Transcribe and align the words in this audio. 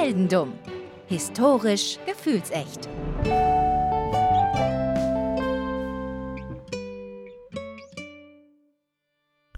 Heldendumm. 0.00 0.54
Historisch 1.08 1.98
gefühlsecht. 2.06 2.88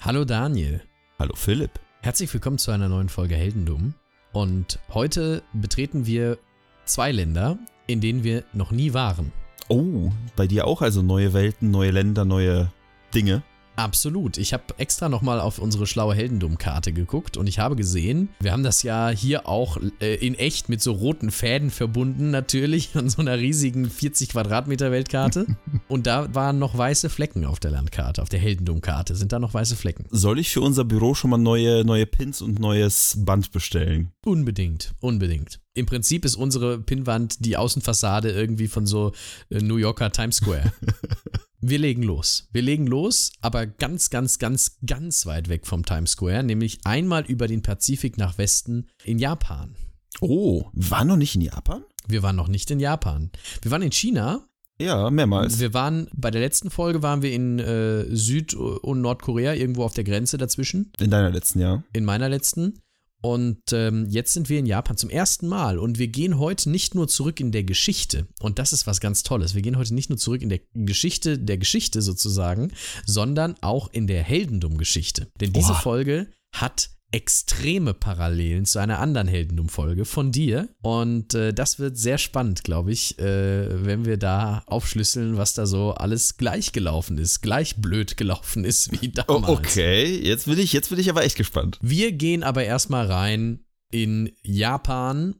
Hallo 0.00 0.24
Daniel. 0.24 0.82
Hallo 1.20 1.36
Philipp. 1.36 1.70
Herzlich 2.00 2.34
willkommen 2.34 2.58
zu 2.58 2.72
einer 2.72 2.88
neuen 2.88 3.08
Folge 3.08 3.37
Heldendumm. 3.37 3.94
Und 4.33 4.81
heute 4.92 5.44
betreten 5.53 6.06
wir 6.06 6.38
zwei 6.87 7.13
Länder, 7.13 7.56
in 7.87 8.01
denen 8.01 8.24
wir 8.24 8.43
noch 8.53 8.72
nie 8.72 8.93
waren. 8.95 9.33
Oh, 9.69 10.11
bei 10.35 10.49
dir 10.49 10.67
auch 10.67 10.83
also 10.83 11.03
neue 11.03 11.35
Welten, 11.35 11.71
neue 11.71 11.93
Länder, 11.93 12.24
neue 12.24 12.72
Dinge. 13.15 13.45
Absolut. 13.76 14.38
Ich 14.38 14.52
habe 14.52 14.64
extra 14.76 15.08
nochmal 15.08 15.40
auf 15.40 15.58
unsere 15.58 15.86
schlaue 15.86 16.14
Heldendumm-Karte 16.14 16.92
geguckt 16.92 17.36
und 17.36 17.46
ich 17.46 17.59
habe 17.59 17.77
gesehen, 17.77 18.28
wir 18.41 18.52
haben 18.52 18.62
das 18.62 18.82
ja 18.82 19.08
hier 19.08 19.48
auch 19.48 19.78
äh, 20.00 20.14
in 20.16 20.34
echt 20.34 20.68
mit 20.68 20.82
so 20.82 20.92
roten 20.92 21.30
Fäden 21.30 21.70
verbunden, 21.70 22.30
natürlich, 22.30 22.94
an 22.96 23.08
so 23.08 23.22
einer 23.22 23.38
riesigen 23.38 23.88
40 23.88 24.30
Quadratmeter 24.30 24.90
Weltkarte. 24.90 25.46
und 25.88 26.06
da 26.06 26.34
waren 26.34 26.58
noch 26.58 26.77
weiße 26.77 27.08
Flecken 27.08 27.44
auf 27.44 27.60
der 27.60 27.70
Landkarte, 27.70 28.20
auf 28.22 28.28
der 28.28 28.40
Heldendumm-Karte 28.40 29.14
sind 29.14 29.32
da 29.32 29.38
noch 29.38 29.54
weiße 29.54 29.77
Flecken. 29.77 30.06
Soll 30.10 30.38
ich 30.38 30.50
für 30.50 30.60
unser 30.60 30.84
Büro 30.84 31.14
schon 31.14 31.30
mal 31.30 31.38
neue, 31.38 31.84
neue 31.84 32.06
Pins 32.06 32.42
und 32.42 32.58
neues 32.58 33.16
Band 33.18 33.52
bestellen? 33.52 34.12
Unbedingt, 34.24 34.92
unbedingt. 35.00 35.60
Im 35.74 35.86
Prinzip 35.86 36.24
ist 36.27 36.36
unsere 36.36 36.78
Pinnwand 36.78 37.44
die 37.44 37.56
Außenfassade 37.56 38.30
irgendwie 38.30 38.68
von 38.68 38.86
so 38.86 39.12
äh, 39.48 39.60
New 39.60 39.77
Yorker 39.77 40.12
Times 40.12 40.36
Square. 40.36 40.72
Wir 41.64 41.78
legen 41.78 42.02
los. 42.02 42.48
Wir 42.50 42.62
legen 42.62 42.88
los, 42.88 43.30
aber 43.40 43.66
ganz, 43.66 44.10
ganz, 44.10 44.40
ganz, 44.40 44.78
ganz 44.84 45.26
weit 45.26 45.48
weg 45.48 45.64
vom 45.64 45.84
Times 45.84 46.10
Square, 46.10 46.42
nämlich 46.42 46.80
einmal 46.82 47.24
über 47.24 47.46
den 47.46 47.62
Pazifik 47.62 48.18
nach 48.18 48.36
Westen 48.36 48.88
in 49.04 49.20
Japan. 49.20 49.76
Oh, 50.20 50.64
wir 50.72 50.91
waren 50.91 51.06
noch 51.06 51.16
nicht 51.16 51.36
in 51.36 51.41
Japan? 51.41 51.84
Wir 52.08 52.24
waren 52.24 52.34
noch 52.34 52.48
nicht 52.48 52.69
in 52.72 52.80
Japan. 52.80 53.30
Wir 53.62 53.70
waren 53.70 53.82
in 53.82 53.92
China. 53.92 54.44
Ja, 54.80 55.08
mehrmals. 55.10 55.60
Wir 55.60 55.72
waren, 55.72 56.08
bei 56.12 56.32
der 56.32 56.41
letzten 56.41 56.69
Folge 56.69 57.00
waren 57.00 57.22
wir 57.22 57.32
in 57.32 57.60
äh, 57.60 58.06
Süd- 58.12 58.54
und 58.54 59.00
Nordkorea, 59.00 59.54
irgendwo 59.54 59.84
auf 59.84 59.94
der 59.94 60.02
Grenze 60.02 60.38
dazwischen. 60.38 60.91
In 60.98 61.10
deiner 61.10 61.30
letzten, 61.30 61.60
ja. 61.60 61.84
In 61.92 62.04
meiner 62.04 62.28
letzten. 62.28 62.80
Und 63.23 63.73
ähm, 63.73 64.06
jetzt 64.09 64.33
sind 64.33 64.48
wir 64.48 64.59
in 64.59 64.67
Japan 64.67 64.97
zum 64.97 65.09
ersten 65.09 65.47
Mal 65.47 65.78
und 65.78 65.98
wir 65.98 66.09
gehen 66.09 66.39
heute 66.39 66.69
nicht 66.69 66.97
nur 66.97 67.06
zurück 67.06 67.39
in 67.39 67.53
der 67.53 67.62
Geschichte. 67.62 68.27
Und 68.41 68.59
das 68.59 68.73
ist 68.73 68.87
was 68.89 69.01
ganz 69.01 69.23
Tolles. 69.23 69.55
Wir 69.55 69.62
gehen 69.62 69.78
heute 69.78 69.95
nicht 69.95 70.11
nur 70.11 70.19
zurück 70.19 70.42
in 70.42 70.48
der 70.48 70.61
Geschichte 70.75 71.39
der 71.39 71.56
Geschichte 71.56 72.03
sozusagen, 72.03 72.73
sondern 73.06 73.55
auch 73.61 73.89
in 73.93 74.09
der 74.09 74.25
Heldendumm-Geschichte. 74.25 75.28
Denn 75.41 75.53
diese 75.53 75.73
Oha. 75.73 75.81
Folge 75.81 76.27
hat 76.53 76.91
extreme 77.12 77.94
Parallelen 77.94 78.64
zu 78.64 78.78
einer 78.78 78.98
anderen 78.98 79.28
Heldendumm-Folge 79.28 80.05
von 80.05 80.32
dir. 80.32 80.68
Und 80.82 81.34
äh, 81.34 81.52
das 81.52 81.78
wird 81.78 81.96
sehr 81.98 82.19
spannend, 82.19 82.64
glaube 82.64 82.91
ich, 82.92 83.19
äh, 83.19 83.84
wenn 83.84 84.04
wir 84.04 84.16
da 84.16 84.62
aufschlüsseln, 84.66 85.36
was 85.36 85.54
da 85.54 85.66
so 85.66 85.92
alles 85.92 86.36
gleich 86.38 86.72
gelaufen 86.72 87.19
ist, 87.19 87.42
gleich 87.42 87.77
blöd 87.77 88.16
gelaufen 88.16 88.64
ist 88.64 88.91
wie 89.00 89.08
Oh, 89.28 89.38
damals. 89.41 89.48
okay, 89.58 90.20
jetzt 90.22 90.46
bin 90.46 90.58
ich, 90.58 90.72
jetzt 90.72 90.88
bin 90.88 90.98
ich 90.98 91.10
aber 91.10 91.22
echt 91.24 91.36
gespannt. 91.36 91.78
Wir 91.82 92.12
gehen 92.12 92.42
aber 92.42 92.64
erstmal 92.64 93.06
rein 93.06 93.60
in 93.91 94.32
Japan 94.42 95.34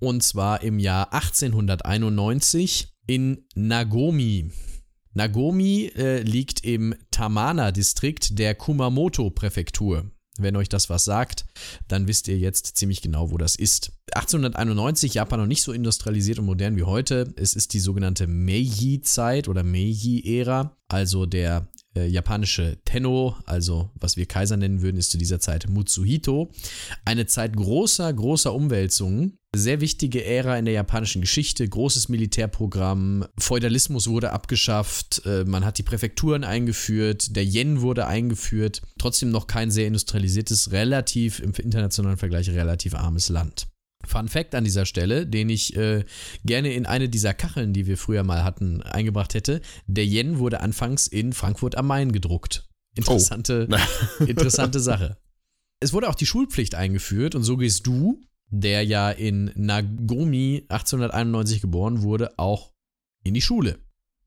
und 0.00 0.22
zwar 0.22 0.62
im 0.62 0.78
Jahr 0.78 1.12
1891 1.12 2.88
in 3.06 3.44
Nagomi. 3.54 4.50
Nagomi 5.14 5.90
äh, 5.96 6.22
liegt 6.22 6.64
im 6.64 6.94
Tamana-Distrikt 7.10 8.38
der 8.38 8.54
Kumamoto-Präfektur. 8.54 10.10
Wenn 10.38 10.56
euch 10.56 10.68
das 10.68 10.88
was 10.88 11.04
sagt, 11.04 11.44
dann 11.88 12.06
wisst 12.06 12.28
ihr 12.28 12.38
jetzt 12.38 12.76
ziemlich 12.76 13.02
genau, 13.02 13.30
wo 13.30 13.38
das 13.38 13.56
ist. 13.56 13.92
1891, 14.14 15.14
Japan 15.14 15.40
noch 15.40 15.46
nicht 15.46 15.62
so 15.62 15.72
industrialisiert 15.72 16.38
und 16.38 16.46
modern 16.46 16.76
wie 16.76 16.84
heute. 16.84 17.32
Es 17.36 17.54
ist 17.54 17.74
die 17.74 17.80
sogenannte 17.80 18.26
Meiji-Zeit 18.26 19.48
oder 19.48 19.62
Meiji-Ära, 19.62 20.76
also 20.88 21.26
der 21.26 21.68
äh, 21.94 22.06
japanische 22.06 22.78
Tenno, 22.84 23.36
also 23.44 23.90
was 23.94 24.16
wir 24.16 24.26
Kaiser 24.26 24.56
nennen 24.56 24.82
würden, 24.82 24.98
ist 24.98 25.10
zu 25.10 25.18
dieser 25.18 25.40
Zeit 25.40 25.68
Mutsuhito. 25.68 26.50
Eine 27.04 27.26
Zeit 27.26 27.56
großer, 27.56 28.12
großer 28.12 28.54
Umwälzungen. 28.54 29.38
Sehr 29.56 29.80
wichtige 29.80 30.24
Ära 30.24 30.58
in 30.58 30.66
der 30.66 30.74
japanischen 30.74 31.22
Geschichte, 31.22 31.66
großes 31.66 32.10
Militärprogramm, 32.10 33.24
Feudalismus 33.38 34.06
wurde 34.06 34.32
abgeschafft, 34.32 35.22
äh, 35.24 35.44
man 35.44 35.64
hat 35.64 35.78
die 35.78 35.82
Präfekturen 35.82 36.44
eingeführt, 36.44 37.34
der 37.34 37.44
Yen 37.44 37.80
wurde 37.80 38.06
eingeführt, 38.06 38.82
trotzdem 38.98 39.30
noch 39.30 39.46
kein 39.46 39.70
sehr 39.70 39.86
industrialisiertes, 39.86 40.72
relativ 40.72 41.40
im 41.40 41.52
internationalen 41.52 42.18
Vergleich 42.18 42.50
relativ 42.50 42.94
armes 42.94 43.30
Land. 43.30 43.68
Fun 44.08 44.28
Fact 44.28 44.54
an 44.54 44.64
dieser 44.64 44.86
Stelle, 44.86 45.26
den 45.26 45.48
ich 45.48 45.76
äh, 45.76 46.04
gerne 46.44 46.72
in 46.72 46.86
eine 46.86 47.08
dieser 47.08 47.34
Kacheln, 47.34 47.72
die 47.72 47.86
wir 47.86 47.96
früher 47.96 48.24
mal 48.24 48.44
hatten, 48.44 48.82
eingebracht 48.82 49.34
hätte. 49.34 49.60
Der 49.86 50.04
Yen 50.04 50.38
wurde 50.38 50.60
anfangs 50.60 51.06
in 51.06 51.32
Frankfurt 51.32 51.76
am 51.76 51.86
Main 51.86 52.12
gedruckt. 52.12 52.68
Interessante, 52.94 53.68
interessante 54.26 54.80
Sache. 54.80 55.18
Es 55.80 55.92
wurde 55.92 56.08
auch 56.08 56.16
die 56.16 56.26
Schulpflicht 56.26 56.74
eingeführt 56.74 57.34
und 57.34 57.44
so 57.44 57.56
gehst 57.56 57.86
du, 57.86 58.20
der 58.50 58.82
ja 58.82 59.10
in 59.10 59.52
Nagomi 59.54 60.64
1891 60.68 61.60
geboren 61.60 62.02
wurde, 62.02 62.38
auch 62.38 62.72
in 63.22 63.34
die 63.34 63.42
Schule. 63.42 63.78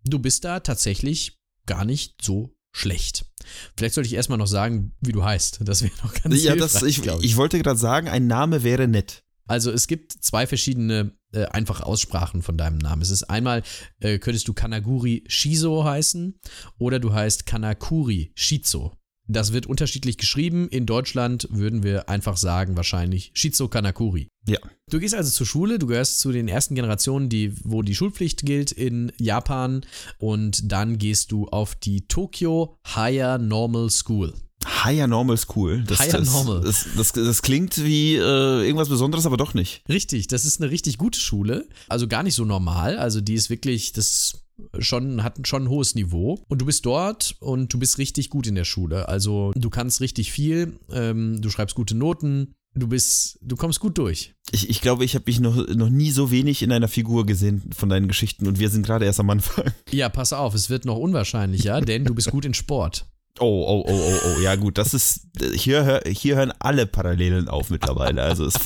Du 0.06 0.20
bist 0.20 0.46
da 0.46 0.62
tatsächlich 0.62 1.40
gar 1.66 1.86
nicht 1.86 2.22
so 2.22 2.56
schlecht. 2.72 3.26
Vielleicht 3.76 3.96
sollte 3.96 4.08
ich 4.08 4.14
erstmal 4.14 4.38
noch 4.38 4.48
sagen, 4.48 4.94
wie 5.02 5.12
du 5.12 5.24
heißt. 5.24 5.60
Das 5.64 5.84
wäre 5.84 5.94
noch 6.04 6.14
ganz 6.14 6.42
Ja, 6.42 6.56
das, 6.56 6.74
hilfreich, 6.74 6.90
ich, 6.90 7.02
glaub 7.02 7.24
ich 7.24 7.38
wollte 7.38 7.60
gerade 7.60 7.80
sagen, 7.80 8.08
ein 8.08 8.28
Name 8.28 8.64
wäre 8.64 8.88
nett. 8.88 9.24
Also 9.52 9.70
es 9.70 9.88
gibt 9.88 10.14
zwei 10.14 10.48
verschiedene 10.48 11.12
äh, 11.34 11.44
einfache 11.44 11.86
Aussprachen 11.86 12.42
von 12.42 12.58
deinem 12.58 12.78
Namen. 12.78 13.02
Es 13.02 13.10
ist 13.10 13.24
einmal, 13.24 13.64
äh, 14.00 14.18
könntest 14.18 14.48
du 14.48 14.54
Kanaguri 14.54 15.26
Shizo 15.28 15.84
heißen 15.84 16.40
oder 16.78 17.00
du 17.00 17.12
heißt 17.12 17.46
Kanakuri 17.46 18.32
Shizo. 18.34 18.94
Das 19.28 19.52
wird 19.52 19.66
unterschiedlich 19.66 20.18
geschrieben. 20.18 20.70
In 20.70 20.86
Deutschland 20.86 21.50
würden 21.52 21.84
wir 21.84 22.08
einfach 22.08 22.38
sagen, 22.38 22.78
wahrscheinlich 22.78 23.32
Shizo 23.34 23.68
Kanakuri. 23.68 24.30
Ja. 24.48 24.60
Du 24.90 25.00
gehst 25.00 25.16
also 25.16 25.30
zur 25.30 25.46
Schule, 25.46 25.80
du 25.80 25.88
gehörst 25.88 26.20
zu 26.20 26.32
den 26.32 26.48
ersten 26.48 26.76
Generationen, 26.76 27.28
die, 27.28 27.54
wo 27.66 27.82
die 27.82 27.96
Schulpflicht 27.96 28.46
gilt 28.46 28.72
in 28.72 29.12
Japan 29.18 29.86
und 30.18 30.72
dann 30.72 30.98
gehst 30.98 31.34
du 31.34 31.48
auf 31.50 31.76
die 31.76 32.08
Tokyo 32.08 32.78
Higher 32.88 33.38
Normal 33.38 33.90
School. 33.90 34.34
Higher 34.66 35.08
Normal 35.08 35.38
School. 35.38 35.84
Das, 35.86 36.00
Higher 36.00 36.20
das, 36.20 36.34
Normal. 36.34 36.62
Das, 36.62 36.88
das, 36.96 37.12
das 37.14 37.42
klingt 37.42 37.84
wie 37.84 38.16
äh, 38.16 38.20
irgendwas 38.66 38.90
Besonderes, 38.90 39.26
aber 39.26 39.38
doch 39.38 39.54
nicht. 39.54 39.84
Richtig, 39.90 40.28
das 40.28 40.46
ist 40.46 40.62
eine 40.62 40.72
richtig 40.72 40.98
gute 40.98 41.20
Schule. 41.20 41.68
Also 41.88 42.08
gar 42.08 42.24
nicht 42.24 42.36
so 42.36 42.46
normal. 42.46 42.98
Also 42.98 43.22
die 43.22 43.34
ist 43.34 43.50
wirklich, 43.50 43.94
das 43.94 44.42
schon, 44.80 45.24
hat 45.24 45.48
schon 45.48 45.64
ein 45.64 45.70
hohes 45.70 45.96
Niveau. 45.96 46.44
Und 46.48 46.62
du 46.62 46.66
bist 46.66 46.86
dort 46.86 47.36
und 47.40 47.74
du 47.74 47.80
bist 47.80 47.98
richtig 47.98 48.30
gut 48.30 48.48
in 48.48 48.56
der 48.56 48.66
Schule. 48.66 49.08
Also 49.08 49.52
du 49.56 49.70
kannst 49.70 50.02
richtig 50.02 50.32
viel, 50.32 50.80
ähm, 50.92 51.42
du 51.42 51.50
schreibst 51.50 51.76
gute 51.76 51.96
Noten, 51.96 52.56
du 52.74 52.88
bist, 52.88 53.40
du 53.42 53.56
kommst 53.56 53.80
gut 53.80 53.98
durch. 53.98 54.34
Ich, 54.52 54.70
ich 54.70 54.82
glaube, 54.82 55.06
ich 55.06 55.16
habe 55.16 55.26
mich 55.28 55.40
noch, 55.40 55.68
noch 55.68 55.90
nie 55.90 56.12
so 56.12 56.32
wenig 56.32 56.62
in 56.62 56.72
einer 56.72 56.88
Figur 56.88 57.26
gesehen 57.26 57.64
von 57.76 57.90
deinen 57.90 58.08
Geschichten 58.08 58.48
und 58.48 58.60
wir 58.60 58.70
sind 58.70 58.86
gerade 58.86 59.06
erst 59.06 59.20
am 59.20 59.30
Anfang. 59.30 59.72
Ja, 59.92 60.10
pass 60.10 60.34
auf, 60.34 60.54
es 60.54 60.70
wird 60.70 60.86
noch 60.86 60.98
unwahrscheinlicher, 60.98 61.82
denn 61.82 62.06
du 62.06 62.14
bist 62.14 62.32
gut 62.32 62.46
in 62.46 62.54
Sport. 62.54 63.06
Oh, 63.40 63.64
oh, 63.66 63.86
oh, 63.88 63.92
oh, 63.92 64.20
oh, 64.28 64.42
ja 64.42 64.56
gut, 64.56 64.78
das 64.78 64.94
ist, 64.94 65.28
hier, 65.54 66.02
hier 66.06 66.36
hören 66.36 66.54
alle 66.60 66.86
Parallelen 66.86 67.48
auf 67.48 67.70
mittlerweile, 67.70 68.22
also 68.22 68.46
ist, 68.46 68.60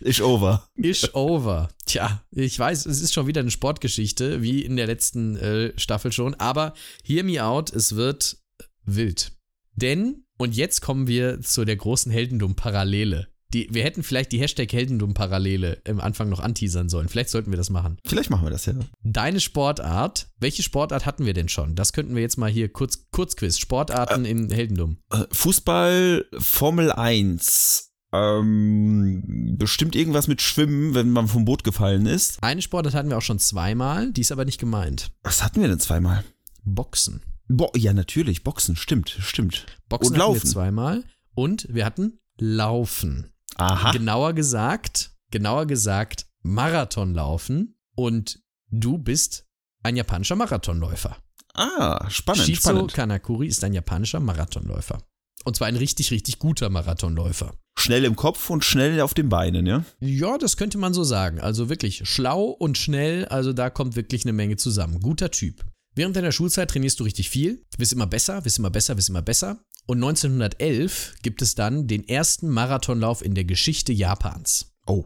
ist 0.00 0.20
over. 0.20 0.68
Ish 0.76 1.14
over. 1.14 1.68
Tja, 1.86 2.22
ich 2.30 2.58
weiß, 2.58 2.86
es 2.86 3.00
ist 3.00 3.14
schon 3.14 3.26
wieder 3.26 3.40
eine 3.40 3.50
Sportgeschichte, 3.50 4.42
wie 4.42 4.62
in 4.62 4.76
der 4.76 4.86
letzten 4.86 5.36
äh, 5.36 5.72
Staffel 5.78 6.12
schon, 6.12 6.34
aber 6.34 6.74
hear 7.02 7.24
me 7.24 7.42
out, 7.42 7.72
es 7.72 7.96
wird 7.96 8.36
wild. 8.84 9.32
Denn, 9.74 10.24
und 10.36 10.54
jetzt 10.54 10.80
kommen 10.82 11.06
wir 11.06 11.40
zu 11.40 11.64
der 11.64 11.76
großen 11.76 12.12
Heldendumm-Parallele. 12.12 13.29
Die, 13.52 13.68
wir 13.70 13.82
hätten 13.82 14.02
vielleicht 14.02 14.32
die 14.32 14.38
Hashtag 14.40 14.72
Heldendumm-Parallele 14.72 15.82
im 15.84 16.00
Anfang 16.00 16.28
noch 16.28 16.40
anteasern 16.40 16.88
sollen. 16.88 17.08
Vielleicht 17.08 17.30
sollten 17.30 17.50
wir 17.50 17.56
das 17.56 17.70
machen. 17.70 17.98
Vielleicht 18.06 18.30
machen 18.30 18.44
wir 18.44 18.50
das 18.50 18.66
ja. 18.66 18.74
Deine 19.02 19.40
Sportart, 19.40 20.28
welche 20.38 20.62
Sportart 20.62 21.04
hatten 21.04 21.26
wir 21.26 21.34
denn 21.34 21.48
schon? 21.48 21.74
Das 21.74 21.92
könnten 21.92 22.14
wir 22.14 22.22
jetzt 22.22 22.38
mal 22.38 22.50
hier 22.50 22.68
kurz, 22.68 23.10
Kurzquiz. 23.10 23.58
Sportarten 23.58 24.24
in 24.24 24.50
Heldendumm. 24.50 24.98
Äh, 25.10 25.24
Fußball, 25.32 26.26
Formel 26.38 26.92
1, 26.92 27.90
ähm, 28.12 29.56
bestimmt 29.56 29.94
irgendwas 29.94 30.26
mit 30.26 30.42
Schwimmen, 30.42 30.94
wenn 30.94 31.10
man 31.10 31.28
vom 31.28 31.44
Boot 31.44 31.64
gefallen 31.64 32.06
ist. 32.06 32.42
Eine 32.42 32.62
Sportart 32.62 32.94
hatten 32.94 33.08
wir 33.10 33.18
auch 33.18 33.22
schon 33.22 33.38
zweimal, 33.38 34.12
die 34.12 34.20
ist 34.20 34.32
aber 34.32 34.44
nicht 34.44 34.58
gemeint. 34.58 35.10
Was 35.22 35.42
hatten 35.44 35.60
wir 35.60 35.68
denn 35.68 35.80
zweimal? 35.80 36.24
Boxen. 36.64 37.22
Bo 37.48 37.70
ja, 37.76 37.92
natürlich, 37.92 38.44
Boxen, 38.44 38.76
stimmt, 38.76 39.16
stimmt. 39.20 39.66
Boxen 39.88 40.14
Und 40.14 40.20
hatten 40.20 40.32
Laufen. 40.32 40.42
wir 40.42 40.50
zweimal. 40.50 41.04
Und 41.34 41.66
wir 41.70 41.84
hatten 41.84 42.18
Laufen. 42.38 43.30
Aha. 43.60 43.92
Genauer 43.92 44.32
gesagt, 44.32 45.12
genauer 45.30 45.66
gesagt, 45.66 46.26
Marathonlaufen. 46.42 47.76
Und 47.96 48.40
du 48.70 48.98
bist 48.98 49.46
ein 49.82 49.96
japanischer 49.96 50.36
Marathonläufer. 50.36 51.16
Ah, 51.54 52.08
spannend, 52.10 52.46
Shizu 52.46 52.60
spannend. 52.60 52.94
Kanakuri 52.94 53.46
ist 53.46 53.62
ein 53.64 53.72
japanischer 53.72 54.20
Marathonläufer. 54.20 55.02
Und 55.44 55.56
zwar 55.56 55.68
ein 55.68 55.76
richtig, 55.76 56.10
richtig 56.10 56.38
guter 56.38 56.68
Marathonläufer. 56.70 57.54
schnell 57.78 58.04
im 58.04 58.14
Kopf 58.14 58.50
und 58.50 58.64
schnell 58.64 59.00
auf 59.00 59.14
den 59.14 59.28
Beinen, 59.30 59.66
ja? 59.66 59.84
Ja, 60.00 60.36
das 60.38 60.56
könnte 60.56 60.76
man 60.78 60.92
so 60.92 61.02
sagen. 61.02 61.40
Also 61.40 61.68
wirklich 61.70 62.02
schlau 62.08 62.44
und 62.44 62.76
schnell, 62.76 63.24
also 63.26 63.52
da 63.52 63.70
kommt 63.70 63.96
wirklich 63.96 64.24
eine 64.24 64.34
Menge 64.34 64.56
zusammen. 64.56 65.00
Guter 65.00 65.30
Typ. 65.30 65.64
Während 65.94 66.14
deiner 66.14 66.30
Schulzeit 66.32 66.70
trainierst 66.70 67.00
du 67.00 67.04
richtig 67.04 67.30
viel, 67.30 67.64
wirst 67.78 67.92
immer 67.92 68.06
besser, 68.06 68.44
wirst 68.44 68.58
immer 68.58 68.70
besser, 68.70 68.96
wirst 68.96 69.08
immer 69.08 69.22
besser. 69.22 69.58
Und 69.90 70.04
1911 70.04 71.16
gibt 71.20 71.42
es 71.42 71.56
dann 71.56 71.88
den 71.88 72.06
ersten 72.08 72.48
Marathonlauf 72.48 73.24
in 73.24 73.34
der 73.34 73.42
Geschichte 73.42 73.92
Japans. 73.92 74.72
Oh, 74.86 75.04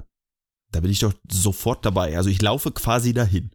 da 0.72 0.80
bin 0.80 0.90
ich 0.90 0.98
doch 0.98 1.14
sofort 1.32 1.86
dabei. 1.86 2.18
Also 2.18 2.28
ich 2.28 2.42
laufe 2.42 2.70
quasi 2.70 3.14
dahin. 3.14 3.50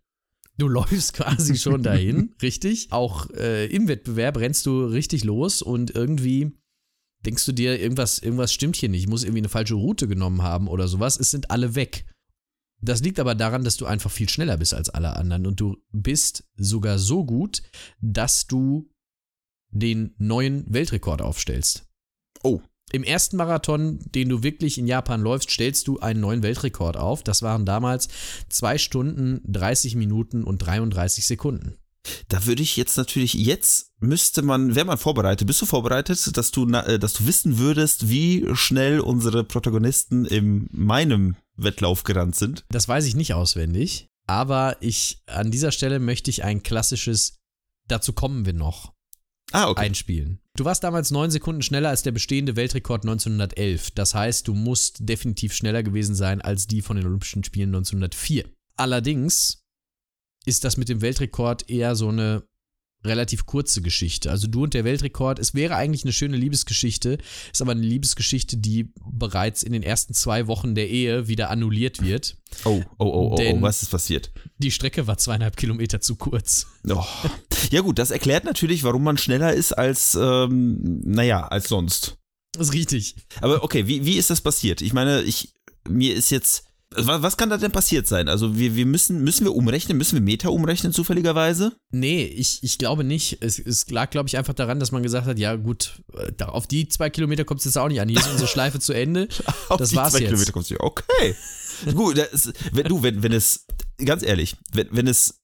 Du 0.58 0.68
läufst 0.68 1.14
quasi 1.14 1.56
schon 1.56 1.84
dahin, 1.84 2.34
richtig? 2.42 2.92
Auch 2.92 3.30
äh, 3.30 3.68
im 3.68 3.88
Wettbewerb 3.88 4.38
rennst 4.38 4.66
du 4.66 4.86
richtig 4.86 5.24
los 5.24 5.62
und 5.62 5.92
irgendwie 5.92 6.58
denkst 7.24 7.46
du 7.46 7.52
dir, 7.52 7.80
irgendwas, 7.80 8.18
irgendwas 8.18 8.52
stimmt 8.52 8.76
hier 8.76 8.90
nicht, 8.90 9.04
ich 9.04 9.08
muss 9.08 9.22
irgendwie 9.22 9.42
eine 9.42 9.50
falsche 9.50 9.76
Route 9.76 10.08
genommen 10.08 10.42
haben 10.42 10.68
oder 10.68 10.88
sowas. 10.88 11.20
Es 11.20 11.30
sind 11.30 11.52
alle 11.52 11.76
weg. 11.76 12.08
Das 12.82 13.04
liegt 13.04 13.20
aber 13.20 13.36
daran, 13.36 13.64
dass 13.64 13.78
du 13.78 13.86
einfach 13.86 14.10
viel 14.10 14.30
schneller 14.30 14.58
bist 14.58 14.74
als 14.74 14.90
alle 14.90 15.16
anderen 15.16 15.46
und 15.46 15.60
du 15.60 15.78
bist 15.92 16.50
sogar 16.58 16.98
so 16.98 17.24
gut, 17.24 17.62
dass 18.02 18.48
du 18.48 18.90
den 19.72 20.14
neuen 20.18 20.66
Weltrekord 20.72 21.22
aufstellst. 21.22 21.86
Oh. 22.44 22.62
Im 22.92 23.04
ersten 23.04 23.38
Marathon, 23.38 24.00
den 24.16 24.30
du 24.30 24.42
wirklich 24.42 24.80
in 24.80 24.88
Japan 24.88 25.22
läufst, 25.22 25.52
stellst 25.52 25.88
du 25.88 26.00
einen 26.00 26.22
neuen 26.22 26.42
Weltrekord 26.42 26.98
auf. 26.98 27.22
Das 27.22 27.44
waren 27.44 27.66
damals 27.66 28.08
2 28.50 28.80
Stunden, 28.80 29.42
30 29.46 29.96
Minuten 29.96 30.44
und 30.44 30.58
33 30.60 31.26
Sekunden. 31.28 31.76
Da 32.30 32.46
würde 32.46 32.64
ich 32.64 32.78
jetzt 32.78 32.98
natürlich, 32.98 33.34
jetzt 33.34 33.92
müsste 34.00 34.42
man, 34.42 34.74
wäre 34.74 34.86
man 34.86 34.98
vorbereitet, 34.98 35.46
bist 35.46 35.62
du 35.62 35.66
vorbereitet, 35.66 36.36
dass 36.36 36.50
du, 36.50 36.68
äh, 36.72 36.98
dass 36.98 37.14
du 37.14 37.28
wissen 37.28 37.60
würdest, 37.60 38.10
wie 38.10 38.48
schnell 38.54 39.00
unsere 39.00 39.44
Protagonisten 39.44 40.26
in 40.26 40.68
meinem 40.72 41.36
Wettlauf 41.58 42.04
gerannt 42.04 42.36
sind? 42.36 42.66
Das 42.70 42.88
weiß 42.88 43.06
ich 43.06 43.16
nicht 43.16 43.34
auswendig, 43.34 44.08
aber 44.26 44.78
ich 44.80 45.22
an 45.28 45.52
dieser 45.52 45.72
Stelle 45.72 46.00
möchte 46.00 46.32
ich 46.32 46.44
ein 46.44 46.64
klassisches 46.64 47.36
Dazu 47.88 48.14
kommen 48.14 48.46
wir 48.46 48.54
noch 48.54 48.94
Ah, 49.52 49.70
okay. 49.70 49.86
einspielen. 49.86 50.40
Du 50.56 50.66
warst 50.66 50.84
damals 50.84 51.12
neun 51.12 51.32
Sekunden 51.32 51.62
schneller 51.62 51.90
als 51.90 52.04
der 52.04 52.12
bestehende 52.12 52.56
Weltrekord 52.56 53.04
1911. 53.04 53.92
Das 53.92 54.14
heißt, 54.14 54.48
du 54.48 54.54
musst 54.54 54.98
definitiv 55.08 55.54
schneller 55.54 55.84
gewesen 55.84 56.16
sein 56.16 56.42
als 56.42 56.68
die 56.68 56.82
von 56.82 56.98
den 56.98 57.06
Olympischen 57.06 57.44
Spielen 57.44 57.70
1904. 57.70 58.46
Allerdings 58.76 59.64
ist 60.46 60.64
das 60.64 60.78
mit 60.78 60.90
dem 60.90 61.02
Weltrekord 61.02 61.70
eher 61.70 61.96
so 61.96 62.10
eine 62.10 62.44
relativ 63.04 63.46
kurze 63.46 63.82
Geschichte. 63.82 64.30
Also 64.30 64.48
du 64.48 64.64
und 64.64 64.74
der 64.74 64.84
Weltrekord, 64.84 65.40
es 65.40 65.54
wäre 65.54 65.76
eigentlich 65.76 66.04
eine 66.04 66.14
schöne 66.14 66.38
Liebesgeschichte, 66.38 67.18
ist 67.52 67.62
aber 67.62 67.72
eine 67.72 67.82
Liebesgeschichte, 67.82 68.58
die 68.58 68.92
bereits 69.10 69.64
in 69.64 69.72
den 69.72 69.84
ersten 69.84 70.14
zwei 70.14 70.48
Wochen 70.48 70.76
der 70.76 70.90
Ehe 70.90 71.28
wieder 71.28 71.50
annulliert 71.50 72.02
wird. 72.04 72.38
Oh, 72.66 72.82
oh, 72.98 73.06
oh, 73.06 73.30
oh, 73.34 73.36
Denn- 73.38 73.60
oh, 73.60 73.62
was 73.62 73.82
ist 73.82 73.92
passiert? 73.92 74.32
Die 74.58 74.72
Strecke 74.72 75.08
war 75.08 75.18
zweieinhalb 75.18 75.56
Kilometer 75.56 76.02
zu 76.02 76.16
kurz. 76.16 76.68
Oh. 76.90 77.06
Ja 77.72 77.82
gut, 77.82 78.00
das 78.00 78.12
erklärt 78.12 78.44
natürlich, 78.44 78.84
warum 78.84 79.04
man 79.04 79.18
schneller 79.18 79.54
ist 79.54 79.74
als, 79.74 80.18
ähm, 80.20 81.02
naja, 81.04 81.48
als 81.48 81.70
sonst. 81.70 82.18
Das 82.54 82.70
ist 82.70 82.74
richtig. 82.74 83.16
Aber 83.42 83.64
okay, 83.64 83.88
wie, 83.88 84.06
wie 84.06 84.16
ist 84.18 84.30
das 84.30 84.42
passiert? 84.42 84.82
Ich 84.82 84.92
meine, 84.92 85.22
ich, 85.22 85.54
mir 85.88 86.16
ist 86.16 86.32
jetzt, 86.32 86.66
was, 86.96 87.38
kann 87.38 87.50
da 87.50 87.58
denn 87.58 87.72
passiert 87.72 88.08
sein? 88.08 88.28
Also 88.30 88.58
wir, 88.58 88.76
wir 88.76 88.86
müssen, 88.86 89.24
müssen 89.24 89.46
wir 89.46 89.54
umrechnen, 89.56 89.98
müssen 89.98 90.16
wir 90.16 90.22
Meter 90.22 90.52
umrechnen 90.52 90.92
zufälligerweise? 90.92 91.74
Nee, 91.92 92.24
ich, 92.26 92.64
ich 92.64 92.78
glaube 92.80 93.04
nicht. 93.04 93.38
Es, 93.42 93.60
es 93.60 93.90
lag, 93.92 94.10
glaube 94.10 94.28
ich, 94.28 94.38
einfach 94.38 94.54
daran, 94.56 94.80
dass 94.80 94.92
man 94.92 95.04
gesagt 95.04 95.28
hat, 95.28 95.38
ja 95.38 95.56
gut, 95.56 96.02
äh, 96.14 96.32
da- 96.36 96.50
auf 96.50 96.66
die 96.68 96.88
zwei 96.90 97.10
Kilometer 97.10 97.46
kommt 97.46 97.60
es 97.60 97.66
jetzt 97.66 97.78
auch 97.78 97.88
nicht 97.88 98.02
an. 98.02 98.10
Hier 98.10 98.20
ist 98.20 98.28
unsere 98.32 98.48
Schleife 98.48 98.80
zu 98.80 98.94
Ende. 98.94 99.28
Auf 99.70 99.78
Das 99.78 99.90
die 99.90 99.96
war's 99.98 100.14
zwei 100.14 100.20
jetzt. 100.20 100.30
Kilometer 100.30 100.52
kommst 100.52 100.72
du. 100.72 100.80
Okay. 100.80 101.36
Gut, 101.94 102.18
das 102.18 102.52
wenn 102.74 102.86
du, 102.88 103.04
wenn, 103.04 103.22
wenn 103.24 103.32
es, 103.34 103.66
ganz 104.04 104.24
ehrlich, 104.24 104.56
wenn, 104.74 104.88
wenn 104.92 105.08
es, 105.08 105.40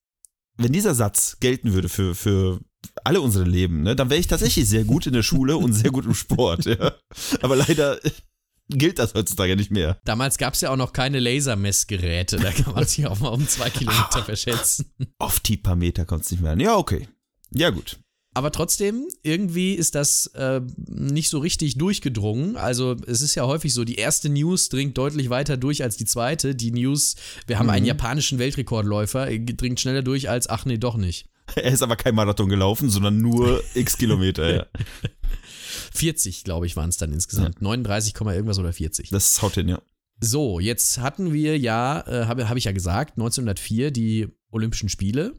wenn 0.58 0.72
dieser 0.74 0.96
Satz 0.96 1.38
gelten 1.40 1.74
würde 1.74 1.90
für, 1.90 2.16
für 2.16 2.60
alle 3.04 3.22
unsere 3.22 3.46
Leben, 3.46 3.84
ne, 3.84 3.96
dann 3.96 4.10
wäre 4.10 4.20
ich 4.20 4.28
tatsächlich 4.28 4.68
sehr 4.68 4.84
gut 4.84 5.06
in 5.08 5.14
der 5.14 5.24
Schule 5.24 5.58
und 5.58 5.74
sehr 5.74 5.92
gut 5.92 6.06
im 6.06 6.14
Sport, 6.16 6.66
ja. 6.66 6.94
Aber 7.42 7.56
leider 7.56 8.00
gilt 8.70 9.00
das 9.00 9.14
heutzutage 9.14 9.56
nicht 9.56 9.72
mehr. 9.72 10.00
Damals 10.06 10.38
gab 10.38 10.54
es 10.54 10.62
ja 10.62 10.72
auch 10.72 10.78
noch 10.78 10.94
keine 10.94 11.20
Lasermessgeräte. 11.20 12.38
Da 12.38 12.52
kann 12.52 12.74
man 12.74 12.86
sich 12.86 13.06
auch 13.08 13.20
mal 13.20 13.30
um 13.30 13.48
zwei 13.48 13.70
Kilometer 13.70 14.24
verschätzen. 14.26 14.92
Auf 15.20 15.40
die 15.40 15.58
paar 15.58 15.76
Meter 15.76 16.06
kommt 16.06 16.24
es 16.24 16.32
nicht 16.32 16.42
mehr 16.42 16.54
an. 16.54 16.60
Ja, 16.60 16.76
okay. 16.76 17.08
Ja, 17.52 17.70
gut. 17.70 17.98
Aber 18.36 18.52
trotzdem, 18.52 19.08
irgendwie 19.24 19.76
ist 19.76 19.96
das 19.96 20.28
äh, 20.36 20.60
nicht 20.76 21.30
so 21.30 21.40
richtig 21.40 21.78
durchgedrungen. 21.78 22.58
Also 22.58 22.98
es 23.08 23.22
ist 23.22 23.36
ja 23.36 23.46
häufig 23.48 23.74
so, 23.74 23.86
die 23.86 23.96
erste 23.96 24.28
News 24.28 24.68
dringt 24.68 24.98
deutlich 24.98 25.30
weiter 25.30 25.56
durch 25.56 25.84
als 25.84 25.96
die 25.96 26.04
zweite. 26.04 26.54
Die 26.54 26.72
News, 26.72 27.16
wir 27.48 27.58
haben 27.60 27.70
einen 27.70 27.86
japanischen 27.86 28.38
Weltrekordläufer, 28.38 29.32
äh, 29.32 29.40
dringt 29.40 29.80
schneller 29.80 30.02
durch 30.02 30.30
als, 30.30 30.50
ach 30.50 30.66
nee, 30.66 30.78
doch 30.78 30.98
nicht. 30.98 31.30
Er 31.56 31.72
ist 31.72 31.82
aber 31.82 31.96
kein 31.96 32.16
Marathon 32.16 32.50
gelaufen, 32.50 32.90
sondern 32.90 33.20
nur 33.20 33.64
x 33.74 33.98
Kilometer, 33.98 34.54
ja. 34.54 34.66
40, 35.96 36.44
glaube 36.44 36.66
ich, 36.66 36.76
waren 36.76 36.90
es 36.90 36.98
dann 36.98 37.12
insgesamt. 37.12 37.62
39, 37.62 38.14
Komma 38.14 38.34
irgendwas 38.34 38.60
oder 38.60 38.74
40. 38.74 39.10
Das 39.10 39.42
haut 39.42 39.54
hin, 39.56 39.68
ja. 39.70 39.82
So, 40.20 40.60
jetzt 40.60 41.00
hatten 41.00 41.34
wir 41.34 41.58
ja, 41.58 42.02
äh, 42.08 42.26
habe 42.26 42.48
hab 42.48 42.58
ich 42.58 42.64
ja 42.66 42.72
gesagt, 42.72 43.18
1904 43.18 43.92
die 43.92 44.28
Olympischen 44.52 44.90
Spiele. 44.90 45.34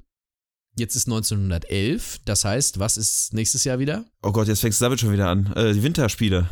Jetzt 0.78 0.94
ist 0.94 1.06
1911. 1.06 2.20
Das 2.24 2.44
heißt, 2.44 2.78
was 2.78 2.98
ist 2.98 3.32
nächstes 3.32 3.64
Jahr 3.64 3.78
wieder? 3.78 4.04
Oh 4.22 4.32
Gott, 4.32 4.48
jetzt 4.48 4.60
fängst 4.60 4.80
du 4.80 4.84
damit 4.84 5.00
schon 5.00 5.12
wieder 5.12 5.28
an. 5.28 5.52
Äh, 5.54 5.72
die 5.72 5.82
Winterspiele. 5.82 6.48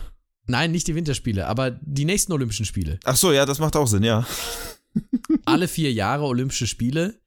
Nein, 0.47 0.73
nicht 0.73 0.87
die 0.87 0.95
Winterspiele, 0.95 1.47
aber 1.47 1.71
die 1.71 2.05
nächsten 2.05 2.33
Olympischen 2.33 2.67
Spiele. 2.67 2.99
Ach 3.05 3.17
so, 3.17 3.33
ja, 3.33 3.47
das 3.47 3.59
macht 3.59 3.77
auch 3.77 3.87
Sinn, 3.87 4.03
ja. 4.03 4.27
Alle 5.45 5.69
vier 5.69 5.93
Jahre 5.93 6.25
Olympische 6.25 6.67
Spiele 6.67 7.21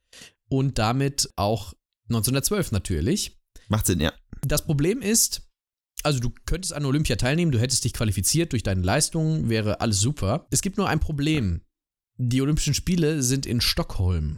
und 0.50 0.78
damit 0.78 1.30
auch 1.36 1.74
1912 2.10 2.72
natürlich. 2.72 3.40
Macht 3.70 3.88
Sinn, 3.88 4.00
ja. 4.00 4.14
Das 4.42 4.66
Problem 4.66 5.02
ist, 5.02 5.47
also 6.04 6.20
du 6.20 6.32
könntest 6.46 6.74
an 6.74 6.86
Olympia 6.86 7.16
teilnehmen, 7.16 7.52
du 7.52 7.60
hättest 7.60 7.84
dich 7.84 7.94
qualifiziert 7.94 8.52
durch 8.52 8.64
deine 8.64 8.82
Leistungen, 8.82 9.50
wäre 9.50 9.82
alles 9.82 10.00
super. 10.00 10.48
Es 10.52 10.62
gibt 10.62 10.78
nur 10.78 10.88
ein 10.88 11.00
Problem. 11.00 11.62
Die 12.18 12.42
Olympischen 12.42 12.74
Spiele 12.74 13.22
sind 13.22 13.46
in 13.46 13.62
Stockholm. 13.62 14.38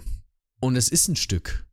Und 0.59 0.75
es 0.75 0.89
ist 0.89 1.07
ein 1.07 1.15
Stück. 1.15 1.65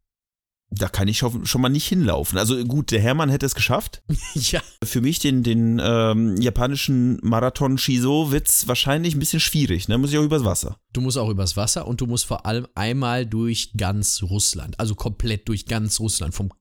Da 0.70 0.88
kann 0.88 1.06
ich 1.06 1.18
schon 1.18 1.60
mal 1.60 1.68
nicht 1.68 1.86
hinlaufen. 1.86 2.38
Also 2.38 2.62
gut, 2.64 2.90
der 2.90 3.00
Hermann 3.00 3.30
hätte 3.30 3.46
es 3.46 3.54
geschafft. 3.54 4.02
ja. 4.34 4.60
Für 4.82 5.00
mich 5.00 5.20
den, 5.20 5.44
den 5.44 5.80
ähm, 5.82 6.40
japanischen 6.40 7.18
Marathon 7.22 7.78
Shiso 7.78 8.32
wird's 8.32 8.66
wahrscheinlich 8.66 9.14
ein 9.14 9.20
bisschen 9.20 9.38
schwierig, 9.38 9.86
ne? 9.86 9.96
Muss 9.96 10.10
ich 10.10 10.18
auch 10.18 10.24
übers 10.24 10.44
Wasser. 10.44 10.76
Du 10.92 11.00
musst 11.00 11.18
auch 11.18 11.30
übers 11.30 11.56
Wasser 11.56 11.86
und 11.86 12.00
du 12.00 12.06
musst 12.06 12.24
vor 12.26 12.46
allem 12.46 12.66
einmal 12.74 13.26
durch 13.26 13.72
ganz 13.76 14.22
Russland. 14.24 14.78
Also 14.80 14.96
komplett 14.96 15.48
durch 15.48 15.66
ganz 15.66 16.00
Russland. 16.00 16.34
Vom 16.34 16.52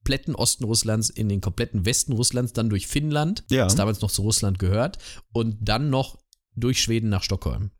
kompletten 0.00 0.34
Osten 0.34 0.64
Russlands 0.64 1.10
in 1.10 1.28
den 1.28 1.40
kompletten 1.40 1.84
Westen 1.84 2.12
Russlands, 2.14 2.52
dann 2.52 2.70
durch 2.70 2.86
Finnland, 2.86 3.44
Ja. 3.50 3.64
das 3.64 3.74
damals 3.76 4.00
noch 4.00 4.10
zu 4.10 4.22
Russland 4.22 4.58
gehört, 4.58 4.98
und 5.32 5.56
dann 5.60 5.90
noch 5.90 6.18
durch 6.56 6.80
Schweden 6.82 7.10
nach 7.10 7.22
Stockholm. 7.22 7.70